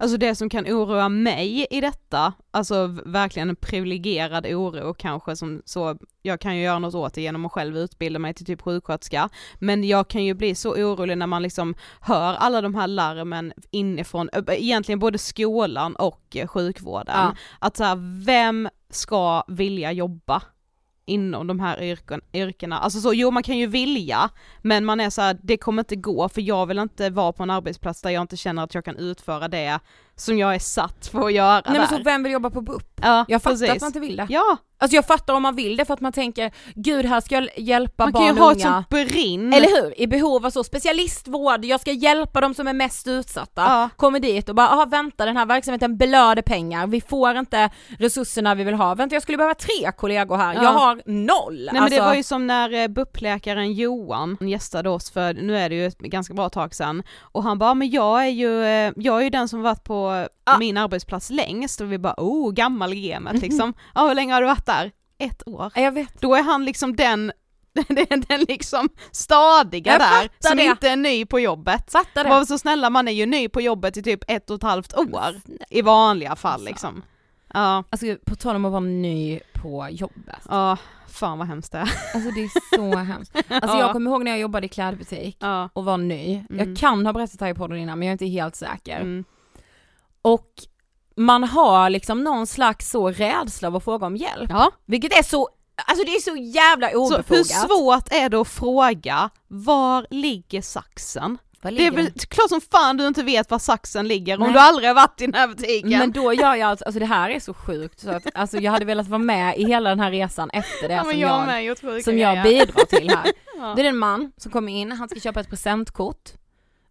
Alltså 0.00 0.16
det 0.16 0.34
som 0.34 0.48
kan 0.50 0.66
oroa 0.66 1.08
mig 1.08 1.66
i 1.70 1.80
detta, 1.80 2.32
alltså 2.50 2.86
verkligen 3.04 3.48
en 3.48 3.56
privilegierad 3.56 4.46
oro 4.46 4.94
kanske 4.94 5.36
som 5.36 5.62
så, 5.64 5.98
jag 6.22 6.40
kan 6.40 6.56
ju 6.56 6.62
göra 6.62 6.78
något 6.78 6.94
åt 6.94 7.14
det 7.14 7.20
genom 7.22 7.46
att 7.46 7.52
själv 7.52 7.76
utbilda 7.76 8.18
mig 8.18 8.34
till 8.34 8.46
typ 8.46 8.62
sjuksköterska, 8.62 9.28
men 9.58 9.84
jag 9.84 10.08
kan 10.08 10.24
ju 10.24 10.34
bli 10.34 10.54
så 10.54 10.70
orolig 10.70 11.18
när 11.18 11.26
man 11.26 11.42
liksom 11.42 11.74
hör 12.00 12.34
alla 12.34 12.60
de 12.60 12.74
här 12.74 12.86
larmen 12.86 13.52
inifrån, 13.70 14.28
egentligen 14.48 14.98
både 14.98 15.18
skolan 15.18 15.96
och 15.96 16.36
eh, 16.36 16.46
sjukvården, 16.46 17.14
Ja. 17.16 17.34
att 17.58 17.76
så 17.76 17.84
här, 17.84 18.24
vem 18.24 18.68
ska 18.90 19.44
vilja 19.48 19.92
jobba 19.92 20.42
inom 21.08 21.46
de 21.46 21.60
här 21.60 21.82
yrken, 21.82 22.20
yrkena. 22.32 22.78
Alltså 22.78 23.00
så, 23.00 23.14
jo 23.14 23.30
man 23.30 23.42
kan 23.42 23.58
ju 23.58 23.66
vilja, 23.66 24.30
men 24.62 24.84
man 24.84 25.00
är 25.00 25.10
så 25.10 25.22
här, 25.22 25.38
det 25.42 25.56
kommer 25.56 25.82
inte 25.82 25.96
gå 25.96 26.28
för 26.28 26.40
jag 26.40 26.66
vill 26.66 26.78
inte 26.78 27.10
vara 27.10 27.32
på 27.32 27.42
en 27.42 27.50
arbetsplats 27.50 28.02
där 28.02 28.10
jag 28.10 28.20
inte 28.20 28.36
känner 28.36 28.64
att 28.64 28.74
jag 28.74 28.84
kan 28.84 28.96
utföra 28.96 29.48
det 29.48 29.78
som 30.20 30.38
jag 30.38 30.54
är 30.54 30.58
satt 30.58 31.06
för 31.12 31.26
att 31.26 31.32
göra 31.32 31.52
Nej 31.54 31.62
men 31.66 31.74
där. 31.80 31.86
så 31.98 32.02
vem 32.02 32.22
vill 32.22 32.32
jobba 32.32 32.50
på 32.50 32.60
BUP? 32.60 33.00
ja, 33.02 33.24
Jag 33.28 33.42
fattar 33.42 33.54
precis. 33.56 33.70
att 33.70 33.80
man 33.80 33.88
inte 33.88 34.00
vill 34.00 34.16
det. 34.16 34.26
Ja, 34.28 34.56
Alltså 34.80 34.96
jag 34.96 35.06
fattar 35.06 35.34
om 35.34 35.42
man 35.42 35.56
vill 35.56 35.76
det 35.76 35.84
för 35.84 35.94
att 35.94 36.00
man 36.00 36.12
tänker, 36.12 36.52
gud 36.74 37.04
här 37.06 37.20
ska 37.20 37.34
jag 37.34 37.48
hjälpa 37.56 38.04
man 38.04 38.12
kan 38.12 38.20
barn 38.22 38.26
ju 38.36 38.40
och 38.40 38.46
ha 38.46 38.52
ett 38.52 38.58
unga. 38.64 38.72
sånt 38.74 38.88
brinn. 38.88 39.52
Eller 39.52 39.82
hur? 39.82 40.00
I 40.00 40.06
behov 40.06 40.46
av 40.46 40.50
så 40.50 40.64
specialistvård, 40.64 41.64
jag 41.64 41.80
ska 41.80 41.92
hjälpa 41.92 42.40
de 42.40 42.54
som 42.54 42.68
är 42.68 42.72
mest 42.72 43.06
utsatta. 43.08 43.62
Ja. 43.66 43.88
Kommer 43.96 44.20
dit 44.20 44.48
och 44.48 44.54
bara, 44.54 44.68
aha 44.68 44.84
vänta 44.84 45.24
den 45.26 45.36
här 45.36 45.46
verksamheten 45.46 45.96
blöder 45.96 46.42
pengar, 46.42 46.86
vi 46.86 47.00
får 47.00 47.36
inte 47.36 47.70
resurserna 47.98 48.54
vi 48.54 48.64
vill 48.64 48.74
ha. 48.74 48.94
Vänta 48.94 49.14
jag 49.14 49.22
skulle 49.22 49.38
behöva 49.38 49.54
tre 49.54 49.92
kollegor 49.96 50.36
här, 50.36 50.54
Ja. 50.54 50.62
jag 50.62 50.72
har 50.72 51.02
noll. 51.06 51.56
Nej 51.64 51.68
men 51.72 51.82
alltså, 51.82 52.00
det 52.00 52.06
var 52.06 52.14
ju 52.14 52.22
som 52.22 52.46
när 52.46 52.72
eh, 52.82 52.88
BUP-läkaren 52.88 53.72
Johan 53.72 54.36
gästade 54.40 54.90
oss 54.90 55.10
för, 55.10 55.34
nu 55.34 55.56
är 55.58 55.68
det 55.68 55.74
ju 55.74 55.86
ett 55.86 55.98
ganska 55.98 56.34
bra 56.34 56.48
tag 56.48 56.74
sedan, 56.74 57.02
och 57.22 57.42
han 57.42 57.58
bara, 57.58 57.74
men 57.74 57.90
jag 57.90 58.22
är 58.24 58.28
ju, 58.30 58.64
eh, 58.64 58.92
jag 58.96 59.18
är 59.18 59.22
ju 59.24 59.30
den 59.30 59.48
som 59.48 59.62
varit 59.62 59.84
på 59.84 60.07
Ah. 60.44 60.58
min 60.58 60.76
arbetsplats 60.76 61.30
längst 61.30 61.80
och 61.80 61.92
vi 61.92 61.98
bara, 61.98 62.14
oh 62.18 62.52
gammal 62.52 62.92
i 62.92 63.08
gamet 63.08 63.34
liksom. 63.42 63.74
Ja 63.94 64.08
hur 64.08 64.14
länge 64.14 64.34
har 64.34 64.40
du 64.40 64.46
varit 64.46 64.66
där? 64.66 64.92
Ett 65.18 65.48
år. 65.48 65.72
Ja, 65.74 65.80
jag 65.82 65.92
vet. 65.92 66.20
Då 66.20 66.34
är 66.34 66.42
han 66.42 66.64
liksom 66.64 66.96
den, 66.96 67.32
den, 67.88 68.20
den 68.28 68.40
liksom 68.48 68.88
stadiga 69.12 69.92
Jag 69.92 70.00
där, 70.00 70.28
som 70.38 70.56
det. 70.56 70.62
inte 70.64 70.88
är 70.88 70.96
ny 70.96 71.24
på 71.26 71.40
jobbet. 71.40 71.92
Fattar 71.92 72.24
det. 72.24 72.30
Var 72.30 72.44
så 72.44 72.58
snälla, 72.58 72.90
man 72.90 73.08
är 73.08 73.12
ju 73.12 73.26
ny 73.26 73.48
på 73.48 73.60
jobbet 73.60 73.96
i 73.96 74.02
typ 74.02 74.24
ett 74.28 74.50
och 74.50 74.56
ett 74.56 74.62
halvt 74.62 74.94
år, 74.94 75.40
i 75.70 75.82
vanliga 75.82 76.36
fall 76.36 76.64
liksom. 76.64 77.02
Ja, 77.54 77.84
Alltså 77.90 78.16
på 78.26 78.36
tal 78.36 78.56
om 78.56 78.64
att 78.64 78.70
vara 78.72 78.80
ny 78.80 79.40
på 79.52 79.88
jobbet. 79.90 80.42
ja, 80.48 80.76
fan 81.08 81.38
vad 81.38 81.46
hemskt 81.46 81.72
det 81.72 81.78
är. 81.78 81.92
Alltså 82.14 82.30
det 82.30 82.40
är 82.40 82.76
så 82.76 82.96
hemskt. 82.96 83.36
Alltså 83.36 83.76
Ja. 83.76 83.80
jag 83.80 83.92
kommer 83.92 84.10
ihåg 84.10 84.24
när 84.24 84.30
jag 84.30 84.40
jobbade 84.40 84.66
i 84.66 84.68
klädbutik 84.68 85.36
Ja. 85.40 85.68
och 85.72 85.84
var 85.84 85.96
ny. 85.98 86.44
Mm. 86.50 86.68
Jag 86.68 86.76
kan 86.78 87.06
ha 87.06 87.12
berättat 87.12 87.38
det 87.38 87.44
här 87.44 87.52
i 87.52 87.54
podden 87.54 87.78
innan 87.78 87.98
men 87.98 88.08
jag 88.08 88.10
är 88.10 88.14
inte 88.14 88.26
helt 88.26 88.56
säker. 88.56 88.96
Mm. 89.00 89.24
Och 90.28 90.48
man 91.16 91.44
har 91.44 91.90
liksom 91.90 92.24
någon 92.24 92.46
slags 92.46 92.90
så 92.90 93.10
rädsla 93.10 93.68
av 93.68 93.76
att 93.76 93.84
fråga 93.84 94.06
om 94.06 94.16
hjälp. 94.16 94.50
Ja, 94.50 94.70
Vilket 94.86 95.12
är 95.18 95.22
så, 95.22 95.48
alltså 95.86 96.04
det 96.04 96.10
är 96.10 96.20
så 96.20 96.36
jävla 96.36 96.90
så 96.90 96.96
obefogat. 97.06 97.30
hur 97.30 97.44
svårt 97.44 98.12
är 98.12 98.28
det 98.28 98.40
att 98.40 98.48
fråga, 98.48 99.30
var 99.48 100.06
ligger 100.10 100.62
saxen? 100.62 101.38
Var 101.62 101.70
Det 101.70 101.76
ligger 101.76 101.92
är 101.92 101.96
väl 101.96 102.10
klart 102.12 102.48
som 102.48 102.60
fan 102.60 102.96
du 102.96 103.06
inte 103.06 103.22
vet 103.22 103.50
var 103.50 103.58
saxen 103.58 104.08
ligger 104.08 104.34
om 104.36 104.42
Nej. 104.42 104.52
du 104.52 104.58
aldrig 104.58 104.88
har 104.88 104.94
varit 104.94 105.20
i 105.20 105.26
den 105.26 105.34
här 105.34 105.48
butiken. 105.48 105.90
Men 105.90 106.12
då 106.12 106.32
gör 106.32 106.54
jag 106.54 106.70
alltså, 106.70 106.84
alltså 106.84 106.98
det 106.98 107.06
här 107.06 107.30
är 107.30 107.40
så 107.40 107.54
sjukt 107.54 108.00
så 108.00 108.10
att 108.10 108.26
alltså 108.34 108.58
jag 108.58 108.72
hade 108.72 108.84
velat 108.84 109.08
vara 109.08 109.18
med 109.18 109.58
i 109.58 109.64
hela 109.64 109.90
den 109.90 110.00
här 110.00 110.10
resan 110.10 110.50
efter 110.50 110.88
det 110.88 110.94
ja, 110.94 111.04
som 111.04 111.18
jag, 111.18 111.30
jag, 111.30 111.46
med 111.46 111.78
sjuka 111.80 112.02
som 112.02 112.18
jag 112.18 112.44
grejer. 112.44 112.66
bidrar 112.66 112.84
till 112.84 113.10
här. 113.10 113.32
Ja. 113.60 113.72
Det 113.76 113.82
är 113.82 113.84
en 113.88 113.96
man 113.98 114.32
som 114.36 114.52
kommer 114.52 114.72
in, 114.72 114.92
han 114.92 115.08
ska 115.08 115.20
köpa 115.20 115.40
ett 115.40 115.50
presentkort. 115.50 116.30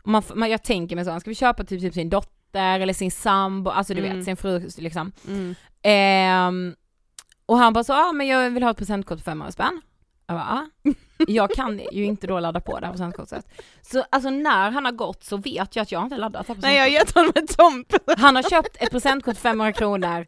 Man, 0.05 0.23
man, 0.35 0.49
jag 0.49 0.63
tänker 0.63 0.95
mig 0.95 1.05
så, 1.05 1.11
han 1.11 1.21
ska 1.21 1.29
vi 1.29 1.35
köpa 1.35 1.63
typ, 1.63 1.81
typ 1.81 1.93
sin 1.93 2.09
dotter 2.09 2.36
eller 2.55 2.93
sin 2.93 3.11
sambo, 3.11 3.69
alltså 3.71 3.93
du 3.93 4.05
Mm. 4.05 4.17
vet 4.17 4.25
sin 4.25 4.37
fru 4.37 4.69
liksom. 4.77 5.11
Mm. 5.27 5.55
Ehm, 5.81 6.75
och 7.45 7.57
han 7.57 7.73
bara 7.73 7.83
så, 7.83 7.93
ja 7.93 8.09
ah, 8.09 8.11
men 8.11 8.27
jag 8.27 8.49
vill 8.49 8.63
ha 8.63 8.71
ett 8.71 8.77
presentkort 8.77 9.17
för 9.19 9.25
500 9.25 9.51
spänn. 9.51 9.81
Jag 10.27 10.37
bara, 10.37 10.45
ah. 10.49 10.91
jag 11.27 11.51
kan 11.51 11.81
ju 11.91 12.05
inte 12.05 12.27
då 12.27 12.39
ladda 12.39 12.59
på 12.59 12.79
det 12.79 12.85
här 12.85 12.93
presentkortet. 12.93 13.45
Så 13.81 14.03
alltså 14.09 14.29
när 14.29 14.71
han 14.71 14.85
har 14.85 14.91
gått 14.91 15.23
så 15.23 15.37
vet 15.37 15.75
jag 15.75 15.83
att 15.83 15.91
jag 15.91 16.03
inte 16.03 16.17
laddat 16.17 16.47
det 16.47 16.53
här 16.53 16.61
Nej 16.61 16.75
jag 16.75 16.83
har 16.83 16.89
gett 16.89 17.15
honom 17.15 17.31
ett 17.35 17.57
tomp. 17.57 17.87
Han 18.17 18.35
har 18.35 18.43
köpt 18.43 18.77
ett 18.79 18.91
presentkort 18.91 19.35
för 19.35 19.41
500 19.41 19.73
kronor 19.73 20.25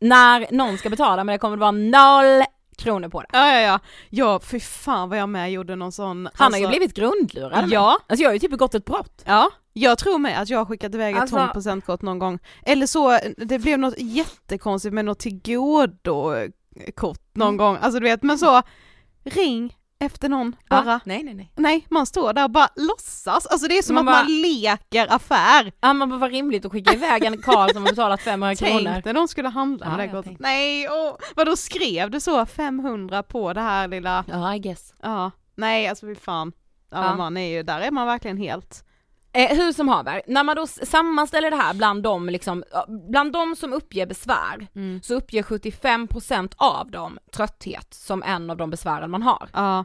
när 0.00 0.46
någon 0.50 0.78
ska 0.78 0.90
betala 0.90 1.24
men 1.24 1.32
det 1.32 1.38
kommer 1.38 1.56
att 1.56 1.60
vara 1.60 1.70
noll 1.70 2.44
kronor 2.76 3.08
på 3.08 3.20
det. 3.20 3.26
Ja 3.32 3.52
ja 3.52 3.60
ja, 3.60 3.78
ja 4.10 4.40
fy 4.40 4.60
fan 4.60 5.08
vad 5.08 5.18
jag 5.18 5.28
med 5.28 5.52
gjorde 5.52 5.76
någon 5.76 5.92
sån. 5.92 6.28
Han 6.34 6.52
har 6.52 6.58
ju 6.58 6.64
alltså- 6.66 6.78
blivit 6.78 6.96
grundlurad. 6.96 7.68
Ja, 7.70 7.98
Alltså 8.06 8.22
jag 8.22 8.28
har 8.30 8.34
ju 8.34 8.38
typ 8.38 8.50
begått 8.50 8.74
ett 8.74 8.84
brott. 8.84 9.22
ja. 9.26 9.50
Jag 9.78 9.98
tror 9.98 10.18
med 10.18 10.40
att 10.42 10.48
jag 10.48 10.58
har 10.58 10.64
skickat 10.64 10.94
iväg 10.94 11.14
ett 11.14 11.20
Alltså- 11.20 11.36
tomt 11.36 11.52
presentkort 11.52 12.02
någon 12.02 12.18
gång. 12.18 12.38
Eller 12.62 12.86
så, 12.86 13.18
det 13.36 13.58
blev 13.58 13.78
något 13.78 13.94
jättekonstigt 13.98 14.94
med 14.94 15.04
något 15.04 15.18
tillgodo-kort 15.18 17.20
någon 17.34 17.48
Mm. 17.48 17.56
gång. 17.56 17.76
Alltså 17.80 18.00
du 18.00 18.04
vet, 18.04 18.22
men 18.22 18.38
så, 18.38 18.62
ring 19.24 19.76
efter 19.98 20.28
någon 20.28 20.56
bara. 20.70 20.84
Ja, 20.86 21.00
nej 21.04 21.22
nej 21.22 21.34
nej. 21.34 21.52
Nej, 21.56 21.86
man 21.90 22.06
står 22.06 22.32
där 22.32 22.44
och 22.44 22.50
bara 22.50 22.68
låtsas. 22.76 23.46
Alltså 23.46 23.68
det 23.68 23.78
är 23.78 23.82
som 23.82 23.94
Man 23.94 24.08
att 24.08 24.14
bara- 24.14 24.22
man 24.24 24.40
leker 24.42 25.06
affär. 25.14 25.72
Ja 25.80 25.92
men 25.92 26.10
vad 26.10 26.20
var 26.20 26.28
rimligt 26.30 26.64
att 26.64 26.72
skicka 26.72 26.92
iväg 26.94 27.24
en 27.24 27.42
karl 27.42 27.70
som 27.72 27.82
har 27.82 27.90
betalat 27.90 28.22
500 28.22 28.54
kronor. 28.66 28.90
Tänk 28.92 29.04
när 29.04 29.12
de 29.14 29.28
skulle 29.28 29.48
handla 29.48 29.86
Ja, 29.86 29.90
med 29.90 29.98
det 29.98 30.04
jag 30.04 30.10
kortet. 30.12 30.24
tänkte. 30.24 30.42
Nej, 30.42 30.88
åh, 30.90 31.16
vadå 31.36 31.56
skrev 31.56 32.10
du 32.10 32.20
så 32.20 32.46
500 32.46 33.22
på 33.22 33.52
det 33.52 33.60
här 33.60 33.88
lilla, 33.88 34.24
Ja 34.28 34.54
I 34.54 34.58
guess. 34.58 34.94
ja, 35.02 35.30
nej 35.54 35.88
alltså 35.88 36.06
fy 36.06 36.14
fan. 36.14 36.52
Ja, 36.90 37.04
Ja. 37.04 37.16
man 37.16 37.36
är 37.36 37.48
ju, 37.56 37.62
där 37.62 37.80
är 37.80 37.90
man 37.90 38.06
verkligen 38.06 38.36
helt, 38.36 38.84
Eh, 39.36 39.56
hur 39.56 39.72
som 39.72 39.88
haver, 39.88 40.22
när 40.26 40.44
man 40.44 40.56
då 40.56 40.66
sammanställer 40.66 41.50
det 41.50 41.56
här 41.56 41.74
bland 41.74 42.02
de, 42.02 42.28
liksom, 42.28 42.64
bland 43.08 43.32
de 43.32 43.56
som 43.56 43.72
uppger 43.72 44.06
besvär 44.06 44.66
så 45.02 45.14
uppger 45.14 45.42
75% 45.42 46.52
av 46.56 46.90
dem 46.90 47.18
trötthet 47.32 47.94
som 47.94 48.22
en 48.22 48.50
av 48.50 48.56
de 48.56 48.70
besvären 48.70 49.10
man 49.10 49.22
har. 49.22 49.48
ja. 49.52 49.84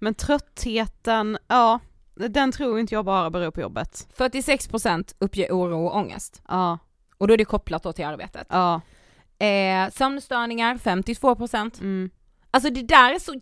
Men 0.00 0.14
tröttheten, 0.14 1.38
ja, 1.48 1.80
den 2.14 2.52
tror 2.52 2.78
inte 2.80 2.94
jag 2.94 3.04
bara 3.04 3.30
beror 3.30 3.50
på 3.50 3.60
jobbet. 3.60 4.08
46% 4.16 5.14
uppger 5.18 5.50
oro 5.52 5.86
och 5.86 5.96
ångest. 5.96 6.42
Ja, 6.48 6.78
Och 7.18 7.28
då 7.28 7.34
är 7.34 7.38
det 7.38 7.44
kopplat 7.44 7.82
då 7.82 7.92
till 7.92 8.04
arbetet. 8.06 8.46
ja, 8.50 8.80
Eh, 9.40 9.90
sömnstörningar 9.90 10.76
52%. 10.78 11.80
mm. 11.80 12.10
Alltså 12.50 12.70
det 12.70 12.82
där 12.82 13.14
är 13.14 13.18
så 13.18 13.34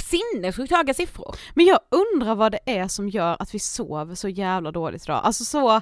sinnessjukt 0.00 0.72
höga 0.72 0.94
siffror. 0.94 1.36
Men 1.54 1.66
jag 1.66 1.78
undrar 1.90 2.34
vad 2.34 2.52
det 2.52 2.58
är 2.64 2.88
som 2.88 3.08
gör 3.08 3.36
att 3.38 3.54
vi 3.54 3.58
sover 3.58 4.14
så 4.14 4.28
jävla 4.28 4.70
dåligt 4.72 5.04
idag. 5.04 5.20
Alltså 5.24 5.44
så, 5.44 5.80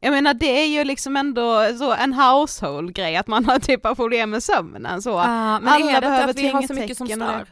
jag 0.00 0.10
menar 0.10 0.34
det 0.34 0.62
är 0.62 0.66
ju 0.66 0.84
liksom 0.84 1.16
ändå 1.16 1.66
så 1.78 1.92
en 1.94 2.12
household 2.14 2.94
grej 2.94 3.16
att 3.16 3.26
man 3.26 3.44
har 3.44 3.58
typ 3.58 3.86
av 3.86 3.94
problem 3.94 4.30
med 4.30 4.42
sömnen 4.42 5.02
så. 5.02 5.16
men 5.16 5.68
Alla 5.68 5.90
är 5.90 5.94
det 5.94 6.00
behöver 6.00 6.28
att 6.28 6.36
vi 6.38 6.48
har 6.48 6.62
så 6.62 6.74
mycket 6.74 6.96
som 6.96 7.06
det. 7.08 7.14
stör? 7.14 7.46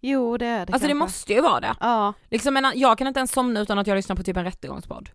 Jo 0.00 0.36
det 0.36 0.46
är 0.46 0.66
det 0.66 0.72
Alltså 0.72 0.86
det 0.88 0.92
kanske. 0.92 0.94
måste 0.94 1.32
ju 1.32 1.40
vara 1.40 1.60
det. 1.60 1.74
Ja, 1.80 2.12
Liksom, 2.30 2.54
men 2.54 2.72
jag 2.74 2.98
kan 2.98 3.06
inte 3.06 3.20
ens 3.20 3.32
somna 3.32 3.60
utan 3.60 3.78
att 3.78 3.86
jag 3.86 3.96
lyssnar 3.96 4.16
på 4.16 4.22
typ 4.22 4.36
en 4.36 4.44
rättegångspodd. 4.44 5.10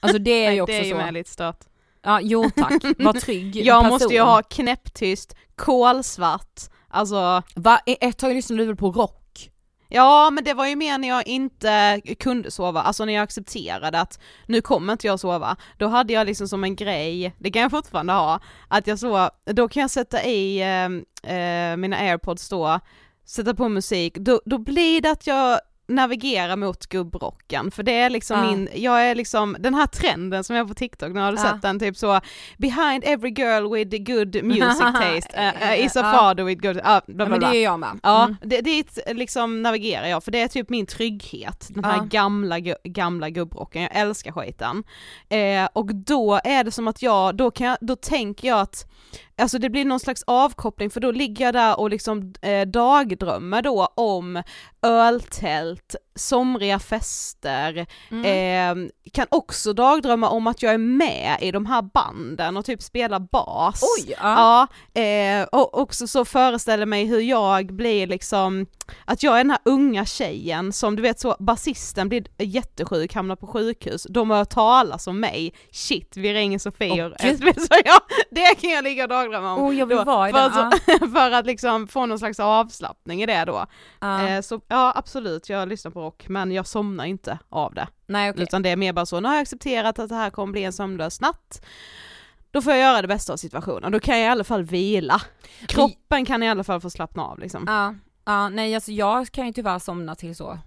Alltså 0.00 0.18
det 0.18 0.46
är 0.46 0.52
ju 0.52 0.60
också 0.60 0.72
det 0.72 0.78
är 0.80 0.84
ju 0.84 0.90
så. 0.90 0.96
med 0.96 1.14
lite 1.14 1.30
stört. 1.30 1.60
Ja, 2.02 2.20
jo 2.22 2.50
tack, 2.56 2.72
var 2.98 3.12
trygg 3.12 3.56
Jag 3.66 3.82
person. 3.82 3.88
måste 3.92 4.14
ju 4.14 4.20
ha 4.20 4.42
knäpptyst, 4.42 5.34
kolsvart, 5.56 6.60
alltså 6.90 7.42
Va, 7.54 7.80
ett 7.86 8.18
tag 8.18 8.34
lyssnade 8.34 8.62
du 8.62 8.66
väl 8.66 8.76
på 8.76 8.90
rock? 8.90 9.50
Ja 9.92 10.30
men 10.30 10.44
det 10.44 10.54
var 10.54 10.66
ju 10.66 10.76
mer 10.76 10.98
när 10.98 11.08
jag 11.08 11.26
inte 11.26 12.00
kunde 12.18 12.50
sova, 12.50 12.82
alltså 12.82 13.04
när 13.04 13.12
jag 13.12 13.22
accepterade 13.22 14.00
att 14.00 14.20
nu 14.46 14.60
kommer 14.60 14.92
inte 14.92 15.06
jag 15.06 15.20
sova. 15.20 15.56
Då 15.78 15.86
hade 15.86 16.12
jag 16.12 16.26
liksom 16.26 16.48
som 16.48 16.64
en 16.64 16.76
grej, 16.76 17.34
det 17.38 17.50
kan 17.50 17.62
jag 17.62 17.70
fortfarande 17.70 18.12
ha, 18.12 18.40
att 18.68 18.86
jag 18.86 18.98
så, 18.98 19.30
då 19.44 19.68
kan 19.68 19.80
jag 19.80 19.90
sätta 19.90 20.24
i 20.24 20.60
eh, 20.60 21.34
eh, 21.34 21.76
mina 21.76 21.96
airpods 21.96 22.48
då, 22.48 22.80
sätta 23.24 23.54
på 23.54 23.68
musik, 23.68 24.14
då, 24.18 24.40
då 24.44 24.58
blir 24.58 25.00
det 25.00 25.10
att 25.10 25.26
jag 25.26 25.60
navigerar 25.90 26.56
mot 26.56 26.86
gubbrocken, 26.86 27.70
för 27.70 27.82
det 27.82 27.92
är 27.98 28.10
liksom 28.10 28.38
Ja. 28.38 28.50
min, 28.50 28.68
jag 28.74 29.02
är 29.06 29.14
liksom, 29.14 29.56
den 29.60 29.74
här 29.74 29.86
trenden 29.86 30.44
som 30.44 30.56
jag 30.56 30.64
har 30.64 30.68
på 30.68 30.74
TikTok, 30.74 31.12
nu 31.12 31.20
har 31.20 31.32
du 31.32 31.38
Ja. 31.38 31.42
sett 31.50 31.62
den 31.62 31.78
typ 31.78 31.96
så, 31.96 32.20
behind 32.58 33.02
every 33.06 33.30
girl 33.30 33.74
with 33.74 33.96
good 34.12 34.44
music 34.44 34.78
taste, 35.00 35.40
uh, 35.62 35.68
uh, 35.72 35.84
is 35.84 35.96
a 35.96 36.00
Ja. 36.04 36.12
father 36.18 36.44
with 36.44 36.62
good, 36.62 36.76
uh, 36.76 36.82
bla, 36.82 37.00
bla, 37.06 37.24
Ja, 37.24 37.28
men 37.28 37.30
det 37.30 37.38
bla. 37.38 37.54
är 37.54 37.62
jag 37.64 37.80
med. 37.80 38.00
Ja, 38.02 38.24
Mm. 38.24 38.36
det, 38.42 38.60
dit 38.60 38.98
liksom 39.06 39.62
navigerar 39.62 40.06
jag 40.06 40.24
för 40.24 40.30
det 40.32 40.40
är 40.42 40.48
typ 40.48 40.68
min 40.68 40.86
trygghet, 40.86 41.66
den 41.70 41.84
här 41.84 42.04
gamla, 42.04 42.58
gamla 42.84 43.30
gubbrocken, 43.30 43.82
jag 43.82 43.96
älskar 43.96 44.32
skiten. 44.32 44.84
Eh, 45.28 45.68
och 45.72 45.94
då 45.94 46.40
är 46.44 46.64
det 46.64 46.70
som 46.70 46.88
att 46.88 47.02
jag, 47.02 47.36
då, 47.36 47.50
kan 47.50 47.66
jag, 47.66 47.78
då 47.80 47.96
tänker 47.96 48.48
jag 48.48 48.60
att 48.60 48.86
Alltså 49.40 49.58
det 49.58 49.70
blir 49.70 49.84
någon 49.84 50.00
slags 50.00 50.22
avkoppling 50.26 50.90
för 50.90 51.00
då 51.00 51.10
ligger 51.10 51.44
jag 51.44 51.54
där 51.54 51.80
och 51.80 51.90
liksom 51.90 52.32
eh, 52.42 52.66
dagdrömmer 52.66 53.62
då 53.62 53.88
om 53.94 54.42
öltält, 54.82 55.94
somriga 56.14 56.78
fester, 56.78 57.86
Mm. 58.10 58.24
eh, 58.84 58.90
kan 59.12 59.26
också 59.30 59.72
dagdrömma 59.72 60.28
om 60.28 60.46
att 60.46 60.62
jag 60.62 60.74
är 60.74 60.78
med 60.78 61.38
i 61.40 61.50
de 61.52 61.66
här 61.66 61.82
banden 61.82 62.56
och 62.56 62.64
typ 62.64 62.82
spelar 62.82 63.18
bas. 63.20 63.82
Oj, 63.98 64.14
ja. 64.22 64.66
Ja, 64.94 65.02
eh, 65.02 65.42
och 65.52 65.78
också 65.78 66.06
så 66.06 66.24
föreställer 66.24 66.86
mig 66.86 67.04
hur 67.04 67.20
jag 67.20 67.66
blir 67.74 68.06
liksom, 68.06 68.66
att 69.04 69.22
jag 69.22 69.34
är 69.34 69.38
den 69.38 69.50
här 69.50 69.60
unga 69.64 70.04
tjejen 70.04 70.72
som 70.72 70.96
du 70.96 71.02
vet 71.02 71.20
så, 71.20 71.36
basisten 71.38 72.08
blir 72.08 72.24
jättesjuk, 72.38 73.14
hamnar 73.14 73.36
på 73.36 73.46
sjukhus, 73.46 74.06
de 74.10 74.30
hör 74.30 74.44
talas 74.44 75.06
om 75.06 75.20
mig, 75.20 75.54
shit 75.70 76.16
vi 76.16 76.34
ringer 76.34 76.58
Sofie 76.58 77.04
och 77.04 77.12
Åh, 77.20 77.30
gud. 77.30 77.60
så 77.60 77.74
ja, 77.84 78.00
det 78.30 78.54
kan 78.60 78.70
jag 78.70 78.84
ligga 78.84 79.02
och 79.02 79.08
dagdrömma 79.08 79.54
om. 79.54 79.64
Oh, 79.64 79.76
jag 79.76 79.86
vill 79.86 79.96
då, 79.96 80.04
vara 80.04 80.28
i 80.28 80.32
för, 80.32 80.38
den, 80.40 80.66
att, 80.66 81.00
så, 81.00 81.08
för 81.12 81.30
att 81.30 81.46
liksom 81.46 81.88
få 81.88 82.06
någon 82.06 82.18
slags 82.18 82.40
avslappning 82.40 83.22
i 83.22 83.26
det 83.26 83.44
då. 83.44 83.66
Ja. 84.00 84.28
Eh, 84.28 84.40
så 84.40 84.60
ja 84.68 84.92
absolut, 84.96 85.48
jag 85.48 85.68
lyssnar 85.68 85.90
på 85.90 86.00
rock 86.00 86.28
men 86.28 86.52
jag 86.52 86.66
somnar 86.66 87.04
inte 87.04 87.38
av 87.48 87.74
det. 87.74 87.88
Nej 88.06 88.30
okej. 88.30 88.42
Utan 88.42 88.62
det 88.62 88.68
är 88.68 88.76
mer 88.76 88.92
bara 88.92 89.06
så, 89.06 89.20
nu 89.20 89.28
har 89.28 89.34
jag 89.34 89.42
accepterat 89.42 89.98
att 89.98 90.08
det 90.08 90.14
här 90.14 90.30
kommer 90.30 90.52
bli 90.52 90.64
en 90.64 90.72
sömnlös 90.72 91.20
natt. 91.20 91.66
Då 92.50 92.62
får 92.62 92.72
jag 92.72 92.80
göra 92.80 93.02
det 93.02 93.08
bästa 93.08 93.32
av 93.32 93.36
situationen, 93.36 93.92
då 93.92 94.00
kan 94.00 94.18
jag 94.18 94.26
i 94.26 94.30
alla 94.30 94.44
fall 94.44 94.62
vila. 94.62 95.22
Kroppen 95.68 96.24
kan 96.24 96.42
i 96.42 96.48
alla 96.48 96.64
fall 96.64 96.80
få 96.80 96.90
slappna 96.90 97.24
av 97.24 97.38
liksom. 97.38 97.64
Ja, 97.66 97.94
ja, 98.32 98.48
nej 98.48 98.74
alltså 98.74 98.92
jag 98.92 99.30
kan 99.30 99.46
ju 99.46 99.52
tyvärr 99.52 99.78
somna 99.78 100.14
till 100.14 100.36
så, 100.36 100.52
ett 100.52 100.58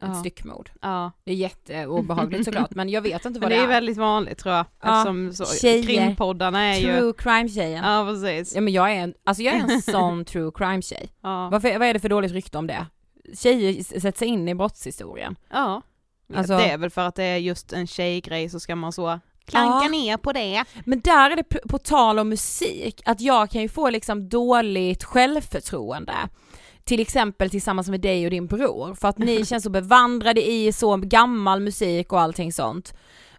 Ja. 0.00 0.14
styckmord. 0.14 0.70
Ja. 0.82 1.10
Det 1.24 1.30
är 1.32 1.36
jätteobehagligt 1.36 2.44
såklart 2.44 2.70
men 2.74 2.88
jag 2.88 3.02
vet 3.02 3.24
inte 3.24 3.40
vad 3.40 3.50
det 3.50 3.54
det 3.56 3.60
är 3.60 3.64
är. 3.64 3.68
väldigt 3.68 3.96
vanligt 3.96 4.38
tror 4.38 4.54
jag, 4.54 4.66
Ja, 4.82 4.98
eftersom 5.00 5.32
så, 5.32 5.44
tjejer. 5.56 5.82
krimpoddarna 5.82 6.60
är 6.62 6.78
ju... 6.78 6.82
True 6.98 7.12
crime 7.18 7.48
tjejen. 7.48 7.84
Ja. 7.84 7.98
Ja 7.98 8.12
precis. 8.12 8.54
men 8.54 8.72
jag 8.72 8.90
är 8.92 8.94
en, 8.96 9.14
alltså 9.24 9.42
jag 9.42 9.54
är 9.54 9.60
en 9.60 9.82
sån 9.92 10.24
true 10.24 10.50
crime 10.54 10.82
tjej. 10.82 11.12
Ja. 11.22 11.48
Varför, 11.52 11.78
vad 11.78 11.88
är 11.88 11.94
det 11.94 12.00
för 12.00 12.08
dåligt 12.08 12.32
rykte 12.32 12.58
om 12.58 12.66
det? 12.66 12.86
Tjejer 13.38 13.82
sätter 14.00 14.18
sig 14.18 14.28
in 14.28 14.48
i 14.48 14.54
brottshistorien. 14.54 15.36
ja. 15.52 15.82
Alltså- 16.34 16.56
det 16.56 16.70
är 16.70 16.78
väl 16.78 16.90
för 16.90 17.02
att 17.08 17.14
det 17.14 17.24
är 17.24 17.36
just 17.36 17.72
en 17.72 17.86
tjejgrej 17.86 18.48
så 18.48 18.60
ska 18.60 18.76
man 18.76 18.92
så 18.92 19.20
klanka 19.44 19.84
Ja. 19.84 19.88
ner 19.90 20.16
på 20.16 20.32
det. 20.32 20.64
Men 20.84 21.00
där 21.00 21.30
är 21.30 21.36
det 21.36 21.44
på 21.68 21.78
tal 21.78 22.18
om 22.18 22.28
musik, 22.28 23.02
att 23.04 23.20
jag 23.20 23.50
kan 23.50 23.62
ju 23.62 23.68
få 23.68 23.90
liksom 23.90 24.28
dåligt 24.28 25.04
självförtroende. 25.04 26.14
Till 26.84 27.00
exempel 27.00 27.50
tillsammans 27.50 27.88
med 27.88 28.00
dig 28.00 28.24
och 28.24 28.30
din 28.30 28.46
bror, 28.46 28.94
för 28.94 29.08
att 29.08 29.18
ni 29.18 29.44
känns 29.46 29.64
så 29.64 29.70
bevandrade 29.70 30.50
i 30.50 30.72
så 30.72 30.96
gammal 30.96 31.60
musik 31.60 32.12
och 32.12 32.20
allting 32.20 32.52
sånt. 32.52 32.94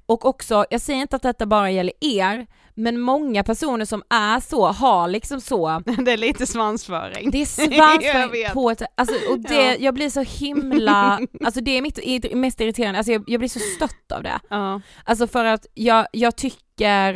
Och 0.05 0.25
också, 0.25 0.65
jag 0.69 0.81
säger 0.81 1.01
inte 1.01 1.15
att 1.15 1.21
detta 1.21 1.45
bara 1.45 1.71
gäller 1.71 1.93
er, 1.99 2.47
men 2.75 2.99
många 2.99 3.43
personer 3.43 3.85
som 3.85 4.03
är 4.09 4.39
så 4.39 4.67
har 4.67 5.07
liksom 5.07 5.41
så 5.41 5.83
Det 6.05 6.11
är 6.11 6.17
lite 6.17 6.47
svansföring. 6.47 7.31
det 7.31 7.41
är 7.41 7.45
svansföring 7.45 8.53
på 8.53 8.69
ett, 8.71 8.81
alltså, 8.97 9.15
och 9.31 9.39
det, 9.39 9.65
Ja. 9.65 9.75
jag 9.79 9.93
blir 9.93 10.09
så 10.09 10.21
himla, 10.21 11.19
alltså 11.45 11.61
det 11.61 11.77
är 11.77 11.81
mitt 11.81 12.33
mest 12.35 12.61
irriterande, 12.61 12.97
alltså 12.99 13.11
jag, 13.11 13.23
jag 13.27 13.39
blir 13.39 13.49
så 13.49 13.59
stött 13.59 14.11
av 14.11 14.23
det. 14.23 14.39
Ja. 14.49 14.81
Alltså 15.03 15.27
för 15.27 15.45
att 15.45 15.65
jag, 15.73 16.07
jag 16.11 16.35
tycker, 16.35 17.13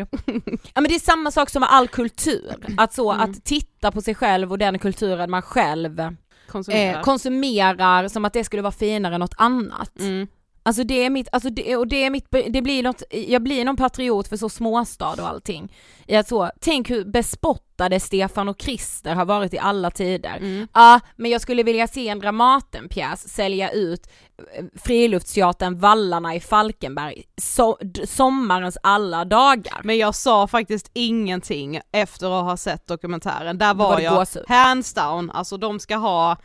ja 0.74 0.82
men 0.82 0.84
det 0.84 0.96
är 0.96 1.00
samma 1.00 1.32
sak 1.32 1.50
som 1.50 1.60
med 1.60 1.72
all 1.74 1.88
kultur, 1.88 2.56
att 2.78 2.94
så 2.94 3.12
Mm. 3.12 3.30
att 3.32 3.46
titta 3.46 3.92
på 3.92 4.02
sig 4.02 4.16
själv 4.16 4.52
och 4.52 4.58
den 4.58 4.80
kulturen 4.80 5.32
man 5.32 5.42
själv 5.42 6.16
Konsumerar. 6.48 6.98
eh, 7.00 7.02
konsumerar 7.04 8.08
som 8.08 8.26
att 8.26 8.34
det 8.34 8.44
skulle 8.44 8.62
vara 8.62 8.72
finare 8.72 9.14
än 9.16 9.20
något 9.20 9.36
annat. 9.38 10.00
mm. 10.00 10.28
Alltså 10.70 10.84
det 10.84 11.06
är 11.06 11.10
mitt, 11.10 11.28
alltså 11.32 11.50
det, 11.50 11.76
och 11.76 11.88
det 11.88 12.04
är 12.04 12.10
mitt, 12.10 12.28
det 12.50 12.62
blir 12.62 12.84
något, 12.84 13.04
jag 13.10 13.44
blir 13.44 13.66
någon 13.66 13.78
patriot 13.78 14.28
för 14.28 14.38
så 14.38 14.50
småstad 14.50 15.12
och 15.12 15.28
allting. 15.30 15.74
Att 16.10 16.28
så, 16.28 16.52
tänk 16.60 16.90
hur 16.90 17.06
bespottade 17.06 18.00
Stefan 18.00 18.50
och 18.50 18.62
Christer 18.62 19.16
har 19.16 19.26
varit 19.26 19.54
i 19.54 19.60
alla 19.60 19.92
tider. 19.92 20.38
Mm. 20.38 20.68
Ja, 20.74 21.00
men 21.16 21.32
jag 21.32 21.42
skulle 21.42 21.64
vilja 21.64 21.88
se 21.88 22.08
en 22.08 22.20
Dramatenpjäs 22.20 23.30
sälja 23.30 23.72
ut 23.72 24.10
eh, 24.54 24.66
friluftsteatern 24.76 25.80
Vallarna 25.80 26.36
i 26.36 26.40
Falkenberg 26.40 27.24
so, 27.42 27.78
sommarens 28.06 28.78
alla 28.84 29.26
dagar. 29.26 29.82
Men 29.84 29.98
jag 29.98 30.16
sa 30.16 30.48
faktiskt 30.48 30.92
ingenting 30.94 31.82
efter 31.92 32.40
att 32.40 32.46
ha 32.46 32.58
sett 32.58 32.88
dokumentären, 32.88 33.58
där 33.58 33.74
var 33.74 33.92
var, 33.92 34.00
jag 34.00 34.28
hands 34.48 34.94
down, 34.94 35.32
alltså 35.32 35.58
de 35.58 35.80
ska 35.80 35.96
ha 35.96 36.38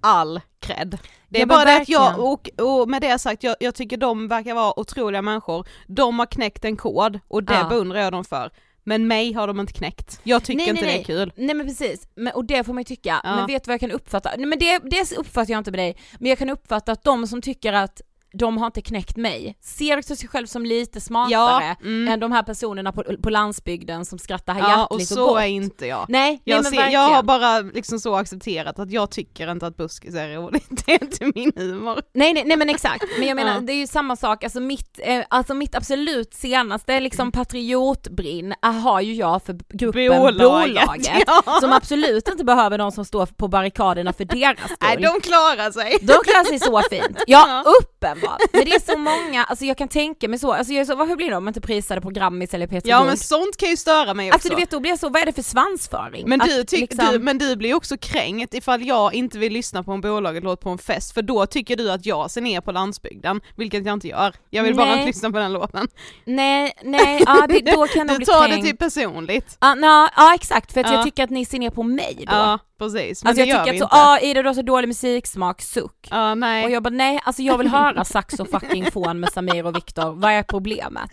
all 0.00 0.40
cred. 0.60 0.98
Det 1.34 1.38
är 1.38 1.42
Ja, 1.42 1.46
bara 1.46 1.64
det 1.64 1.76
att 1.76 1.88
jag, 1.88 2.18
och, 2.18 2.48
och 2.60 2.88
med 2.88 3.02
det 3.02 3.18
sagt, 3.18 3.42
jag, 3.42 3.56
jag 3.60 3.74
tycker 3.74 3.96
de 3.96 4.28
verkar 4.28 4.54
vara 4.54 4.80
otroliga 4.80 5.22
människor, 5.22 5.68
de 5.86 6.18
har 6.18 6.26
knäckt 6.26 6.64
en 6.64 6.76
kod 6.76 7.20
och 7.28 7.42
det 7.44 7.54
Ja. 7.54 7.66
beundrar 7.68 8.00
jag 8.00 8.12
dem 8.12 8.24
för. 8.24 8.50
Men 8.84 9.06
mig 9.08 9.32
har 9.32 9.46
de 9.46 9.60
inte 9.60 9.72
knäckt. 9.72 10.20
Jag 10.22 10.44
tycker 10.44 10.56
Nej, 10.58 10.68
inte 10.68 10.80
nej, 10.82 10.90
det 10.90 10.94
är 10.94 10.96
nej. 10.96 11.04
kul. 11.04 11.32
Nej 11.36 11.54
men 11.54 11.66
precis, 11.66 12.08
men, 12.14 12.32
och 12.32 12.44
det 12.44 12.64
får 12.64 12.72
man 12.72 12.80
ju 12.80 12.84
tycka. 12.84 13.20
Ja. 13.24 13.36
Men 13.36 13.46
vet 13.46 13.64
du 13.64 13.68
vad 13.68 13.72
jag 13.72 13.80
kan 13.80 13.90
uppfatta? 13.90 14.30
Nej 14.36 14.46
men 14.46 14.58
det, 14.58 14.78
det 14.78 15.16
uppfattar 15.18 15.52
jag 15.52 15.58
inte 15.60 15.70
med 15.70 15.80
dig, 15.80 15.96
men 16.18 16.28
jag 16.28 16.38
kan 16.38 16.50
uppfatta 16.50 16.92
att 16.92 17.04
de 17.04 17.26
som 17.26 17.42
tycker 17.42 17.72
att 17.72 18.00
de 18.34 18.58
har 18.58 18.66
inte 18.66 18.82
knäckt 18.82 19.16
mig, 19.16 19.58
ser 19.60 19.98
också 19.98 20.16
sig 20.16 20.28
själv 20.28 20.46
som 20.46 20.64
lite 20.66 21.00
smartare 21.00 21.32
Ja, 21.32 21.74
mm. 21.82 22.08
än 22.12 22.20
de 22.20 22.32
här 22.32 22.42
personerna 22.42 22.92
på, 22.92 23.04
på 23.22 23.30
landsbygden 23.30 24.04
som 24.04 24.18
skrattar 24.18 24.56
Ja 24.58 24.86
och 24.86 25.00
hjärtligt 25.00 25.10
och, 25.10 25.16
så 25.16 25.26
gott. 25.26 25.40
är 25.40 25.46
inte 25.46 25.86
jag. 25.86 26.06
Nej, 26.08 26.42
Jag, 26.44 26.54
nej 26.62 26.64
ser, 26.64 26.70
verkligen. 26.76 26.92
jag 27.02 27.08
har 27.10 27.22
bara 27.22 27.60
liksom 27.60 28.00
så 28.00 28.14
accepterat 28.16 28.78
att 28.78 28.90
jag 28.90 29.10
tycker 29.10 29.50
inte 29.50 29.66
att 29.66 29.76
buskis 29.76 30.14
är 30.14 30.28
roligt, 30.28 30.66
det 30.86 30.92
är 30.94 31.02
inte 31.04 31.32
min 31.34 31.52
humor. 31.56 32.00
Nej, 32.14 32.32
nej, 32.34 32.42
nej 32.46 32.56
men 32.56 32.70
exakt, 32.70 33.04
men 33.18 33.28
jag 33.28 33.34
menar 33.36 33.54
Ja. 33.54 33.60
det 33.60 33.72
är 33.72 33.76
ju 33.76 33.86
samma 33.86 34.16
sak, 34.16 34.44
alltså 34.44 34.60
mitt, 34.60 34.98
eh, 35.02 35.24
alltså 35.30 35.54
mitt 35.54 35.74
absolut 35.74 36.34
senaste 36.34 37.00
liksom 37.00 37.32
patriotbrinn 37.32 38.54
eh, 38.64 38.72
har 38.72 39.00
ju 39.00 39.14
jag 39.14 39.42
för 39.42 39.58
gruppen 39.68 40.08
Bolaget. 40.08 40.38
Bolaget, 40.38 41.08
Ja. 41.26 41.42
som 41.60 41.72
absolut 41.72 42.28
inte 42.28 42.44
behöver 42.44 42.78
någon 42.78 42.92
som 42.92 43.04
står 43.04 43.26
på 43.26 43.48
barrikaderna 43.48 44.12
för 44.12 44.24
deras 44.24 44.58
skull. 44.64 44.76
Nej 44.80 44.96
de 44.96 45.20
klarar 45.20 45.70
sig. 45.70 45.96
De 46.00 46.12
klarar 46.12 46.44
sig 46.44 46.58
så 46.60 46.82
fint. 46.90 47.18
Ja, 47.26 47.64
uppenbart. 47.82 48.23
Men 48.52 48.64
det 48.64 48.70
är 48.70 48.92
så 48.92 48.98
många, 48.98 49.44
alltså 49.44 49.64
jag 49.64 49.78
kan 49.78 49.88
tänka 49.88 50.28
mig 50.28 50.38
så, 50.38 50.52
alltså 50.52 50.72
jag 50.72 50.80
är 50.80 50.84
så, 50.84 50.94
vad, 50.94 51.08
hur 51.08 51.16
blir 51.16 51.30
det 51.30 51.36
om 51.36 51.44
man 51.44 51.50
inte 51.50 51.60
prisade 51.60 52.00
på 52.00 52.10
Grammis 52.10 52.54
eller 52.54 52.66
P3 52.66 52.80
Ja 52.84 52.96
Guld? 52.98 53.06
men 53.08 53.16
sånt 53.16 53.56
kan 53.56 53.68
ju 53.68 53.76
störa 53.76 54.14
mig 54.14 54.26
också. 54.28 54.34
Alltså 54.36 54.48
du 54.48 54.56
vet 54.56 54.70
då 54.70 54.80
blir 54.80 54.90
jag 54.90 54.98
så, 54.98 55.08
vad 55.08 55.22
är 55.22 55.26
det 55.26 55.32
för 55.32 55.42
svansföring? 55.42 56.28
Men 56.28 56.38
du, 56.38 56.64
tyck, 56.64 56.80
liksom- 56.80 57.08
du, 57.12 57.18
men 57.18 57.38
du 57.38 57.56
blir 57.56 57.74
också 57.74 57.96
kränkt 57.96 58.54
ifall 58.54 58.82
jag 58.86 59.14
inte 59.14 59.38
vill 59.38 59.52
lyssna 59.52 59.82
på 59.82 59.92
en 59.92 60.00
bolaget-låt 60.00 60.60
på 60.60 60.70
en 60.70 60.78
fest, 60.78 61.14
för 61.14 61.22
då 61.22 61.46
tycker 61.46 61.76
du 61.76 61.90
att 61.92 62.06
jag 62.06 62.30
ser 62.30 62.40
ner 62.40 62.60
på 62.60 62.72
landsbygden, 62.72 63.40
vilket 63.56 63.86
jag 63.86 63.92
inte 63.92 64.08
gör. 64.08 64.34
Jag 64.50 64.62
vill 64.62 64.74
bara 64.76 64.86
Nej. 64.86 64.94
inte 64.94 65.06
lyssna 65.06 65.30
på 65.30 65.38
den 65.38 65.52
låten. 65.52 65.88
Nej, 66.24 66.72
nej, 66.82 67.22
ja 67.26 67.46
det, 67.48 67.60
då 67.60 67.86
kan 67.86 67.98
jag 68.06 68.08
Du 68.08 68.16
bli 68.16 68.26
tar 68.26 68.46
kränkt. 68.48 68.62
det 68.64 68.68
till 68.68 68.76
personligt. 68.78 69.56
Ja, 69.60 69.74
na, 69.74 70.10
ja 70.16 70.34
exakt, 70.34 70.72
för 70.72 70.80
att 70.80 70.86
Ja. 70.86 70.92
jag 70.92 71.04
tycker 71.04 71.24
att 71.24 71.30
ni 71.30 71.44
ser 71.44 71.58
ner 71.58 71.70
på 71.70 71.82
mig 71.82 72.24
då. 72.30 72.58
Precis. 72.78 73.24
Men 73.24 73.28
alltså 73.30 73.44
det 73.44 73.48
jag 73.50 73.56
gör 73.58 73.64
tycker 73.64 73.72
vi 73.78 73.82
att 73.82 73.90
så, 73.90 73.96
ja 73.96 74.20
Ida 74.20 74.42
du 74.42 74.48
har 74.48 74.54
så 74.54 74.62
dålig 74.62 74.88
musiksmak, 74.88 75.62
suck. 75.62 76.08
Ja, 76.10 76.34
nej. 76.34 76.64
Och 76.64 76.70
jag 76.70 76.82
bara 76.82 76.90
nej, 76.94 77.20
alltså 77.24 77.42
jag 77.42 77.58
vill 77.58 77.68
höra 77.68 78.04
saxo 78.04 78.44
fucking 78.44 78.90
fån 78.90 79.20
med 79.20 79.32
Samir 79.32 79.66
och 79.66 79.76
Viktor, 79.76 80.12
vad 80.12 80.32
är 80.32 80.42
problemet? 80.42 81.10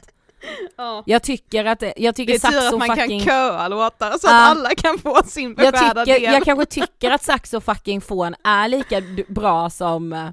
Ja. 0.78 1.04
Jag 1.06 1.24
tycker 1.24 1.66
att, 1.66 1.80
det- 1.80 1.94
jag 1.98 2.14
Det 2.14 2.16
tycker 2.16 2.34
är 2.34 2.52
tur 2.52 2.68
att 2.68 2.88
man 2.88 2.98
fucking... 2.98 3.20
kan 3.20 3.28
köa 3.30 3.68
låtar 3.68 4.12
så 4.12 4.28
att 4.28 4.34
alla 4.34 4.70
kan 4.70 4.98
få 5.00 5.22
sin 5.26 5.56
beskärda 5.56 6.06
del. 6.06 6.24
jag 6.24 6.44
kanske 6.44 6.66
tycker 6.66 7.12
att 7.12 7.24
saxo 7.24 7.62
fucking 7.62 8.02
fån 8.02 8.36
är 8.44 8.68
lika 8.68 9.02
bra 9.28 9.70
som 9.70 10.14
eh, 10.14 10.30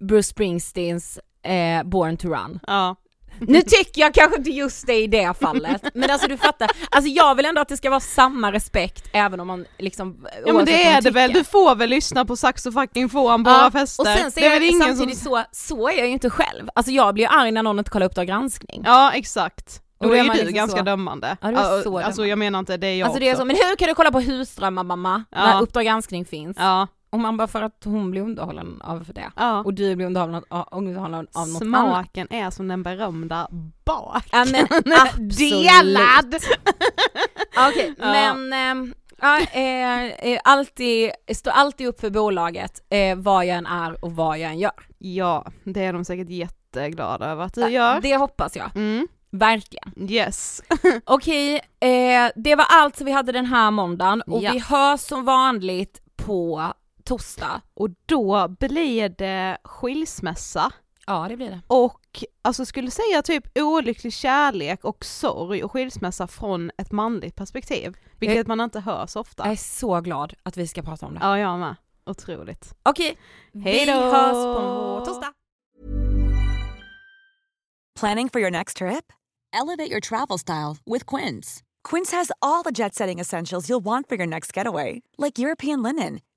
Bruce 0.00 0.22
Springsteens 0.28 1.18
eh, 1.42 1.82
Born 1.84 2.16
to 2.16 2.28
Run. 2.28 2.60
Ja. 2.66 2.96
Nu 3.40 3.62
tycker 3.62 4.00
jag 4.00 4.14
kanske 4.14 4.38
inte 4.38 4.50
just 4.50 4.86
det 4.86 4.94
i 5.02 5.06
det 5.06 5.34
fallet, 5.40 5.82
men 5.94 6.10
alltså 6.10 6.28
du 6.28 6.36
fattar, 6.36 6.70
alltså 6.90 7.10
jag 7.10 7.34
vill 7.34 7.44
ändå 7.46 7.60
att 7.60 7.68
det 7.68 7.76
ska 7.76 7.90
vara 7.90 8.00
samma 8.00 8.52
respekt 8.52 9.08
även 9.12 9.40
om 9.40 9.46
man 9.46 9.64
liksom 9.78 10.26
ja 10.46 10.52
men 10.52 10.64
det 10.64 10.84
är 10.84 11.02
det 11.02 11.10
väl, 11.10 11.32
du 11.32 11.44
får 11.44 11.74
väl 11.74 11.90
lyssna 11.90 12.24
på 12.24 12.36
Saxo 12.36 12.72
fucking 12.72 13.08
Fån 13.08 13.44
på 13.44 13.50
Ja, 13.50 13.58
våra 13.58 13.70
fester. 13.70 14.02
Och 14.02 14.06
sen 14.18 14.30
så 14.32 14.40
det 14.40 14.46
är 14.46 14.50
är 14.50 14.54
väl 14.54 14.62
jag 14.62 14.70
ingen 14.72 14.82
samtidigt 14.96 15.18
som... 15.18 15.44
så, 15.52 15.76
så 15.76 15.88
är 15.88 15.96
jag 15.98 16.06
ju 16.06 16.12
inte 16.12 16.30
själv. 16.30 16.68
Alltså 16.74 16.92
jag 16.92 17.14
blir 17.14 17.24
ju 17.24 17.30
arg 17.30 17.50
när 17.50 17.62
någon 17.62 17.78
inte 17.78 17.90
kollar 17.90 18.06
Uppdrag 18.06 18.26
granskning. 18.26 18.82
Ja 18.86 19.12
exakt. 19.12 19.80
Och 19.98 20.06
då 20.06 20.08
då 20.08 20.14
är 20.14 20.20
är 20.20 20.24
man 20.24 20.36
du 20.36 20.40
liksom 20.42 20.54
ganska 20.56 20.78
så- 20.78 20.84
dömande. 20.84 21.36
Ja, 21.40 21.48
du 21.50 21.56
är 21.56 21.62
så 21.62 21.68
alltså 21.68 21.90
dömande. 21.92 22.28
jag 22.28 22.38
menar 22.38 22.58
inte 22.58 22.76
det 22.76 22.86
är 22.86 22.94
jag 22.98 23.06
Alltså 23.06 23.20
det 23.20 23.28
är 23.28 23.36
så, 23.36 23.44
men 23.44 23.56
hur 23.56 23.76
kan 23.76 23.88
du 23.88 23.94
kolla 23.94 24.10
på 24.12 24.20
husdrömmar 24.20 24.84
mamma, 24.84 25.24
Ja. 25.30 25.46
när 25.46 25.62
Uppdrag 25.62 25.84
granskning 25.84 26.24
finns? 26.24 26.56
Ja, 26.60 26.86
Och 27.16 27.20
man 27.22 27.36
bara 27.36 27.48
för 27.48 27.62
att 27.62 27.82
hon 27.84 28.10
blir 28.10 28.22
underhållen 28.22 28.80
av 28.82 29.04
det. 29.14 29.30
ja. 29.36 29.60
Och 29.62 29.74
du 29.74 29.96
blir 29.96 30.06
underhållen 30.06 30.42
av, 30.48 30.68
underhållen 30.72 31.14
av 31.14 31.22
något 31.22 31.36
annat. 31.36 31.56
Smaken 31.62 32.26
är 32.30 32.50
som 32.50 32.68
den 32.68 32.82
berömda 32.82 33.48
bak. 33.84 34.24
Ja 34.32 34.44
men. 34.52 34.66
Delad! 35.28 36.34
Okej, 37.68 37.94
Ja. 37.98 38.12
men 38.34 38.52
ehm, 38.52 38.94
ja, 39.20 39.40
eh, 39.40 40.04
eh, 40.06 40.40
alltid, 40.44 41.10
står 41.34 41.50
alltid 41.50 41.86
upp 41.86 42.00
för 42.00 42.10
bolaget 42.10 42.82
eh, 42.90 43.16
vad 43.16 43.46
jag 43.46 43.56
än 43.56 43.66
är 43.66 44.04
och 44.04 44.12
vad 44.12 44.38
jag 44.38 44.50
än 44.50 44.58
gör. 44.58 44.72
Ja, 44.98 45.46
det 45.64 45.84
är 45.84 45.92
de 45.92 46.04
säkert 46.04 46.28
jätteglada 46.30 47.26
över 47.26 47.44
att 47.44 47.54
du 47.54 47.68
gör. 47.68 48.00
Det 48.00 48.16
hoppas 48.16 48.56
jag, 48.56 48.70
Mm, 48.76 49.08
verkligen. 49.30 50.10
yes. 50.10 50.62
Okej, 51.04 51.54
eh, 51.80 52.30
det 52.36 52.54
var 52.54 52.66
allt 52.68 52.96
som 52.96 53.06
vi 53.06 53.12
hade 53.12 53.32
den 53.32 53.46
här 53.46 53.70
måndagen 53.70 54.22
och 54.22 54.42
Ja. 54.42 54.52
vi 54.52 54.58
hörs 54.58 55.00
som 55.00 55.24
vanligt 55.24 56.00
på 56.16 56.72
torsdag. 57.06 57.60
Och 57.74 57.88
då 58.06 58.48
blir 58.48 59.08
det 59.08 59.58
skilsmässa 59.64 60.72
Ja 61.06 61.26
det 61.28 61.36
blir 61.36 61.50
det. 61.50 61.60
och 61.66 62.24
alltså 62.42 62.64
skulle 62.64 62.90
säga 62.90 63.22
typ 63.22 63.58
olycklig 63.58 64.12
kärlek 64.12 64.84
och 64.84 65.04
sorg 65.04 65.64
och 65.64 65.72
skilsmässa 65.72 66.26
från 66.26 66.70
ett 66.78 66.92
manligt 66.92 67.36
perspektiv. 67.36 67.96
Vilket 68.20 68.46
man 68.46 68.60
inte 68.60 68.80
hör 68.80 69.06
så 69.06 69.20
ofta. 69.20 69.42
Jag 69.44 69.52
är 69.52 69.56
så 69.56 70.00
glad 70.00 70.34
att 70.42 70.56
vi 70.56 70.66
ska 70.66 70.82
prata 70.82 71.06
om 71.06 71.14
det. 71.14 71.20
Ja, 71.22 71.38
jag 71.38 71.58
med. 71.58 71.76
Otroligt. 72.06 72.74
Okej, 72.82 73.18
vi 73.52 73.60
Hej 73.60 73.86
då! 73.86 73.92
hörs 73.92 74.32
på 74.56 75.02
torsdag. 75.06 75.32
Planning 78.00 78.28
for 78.30 78.40
your 78.40 78.50
next 78.50 78.76
trip? 78.76 79.12
Elevate 79.52 79.90
your 79.90 80.00
travel 80.00 80.38
style 80.38 80.76
with 80.86 81.06
Quince. 81.16 81.62
Quince 81.90 82.16
has 82.16 82.30
all 82.40 82.62
the 82.64 82.70
jet 82.72 82.94
setting 82.94 83.20
essentials 83.20 83.68
you'll 83.70 83.84
want 83.84 84.08
for 84.08 84.16
your 84.16 84.26
next 84.26 84.56
getaway, 84.56 85.02
like 85.18 85.38
European 85.38 85.82
linen, 85.82 86.20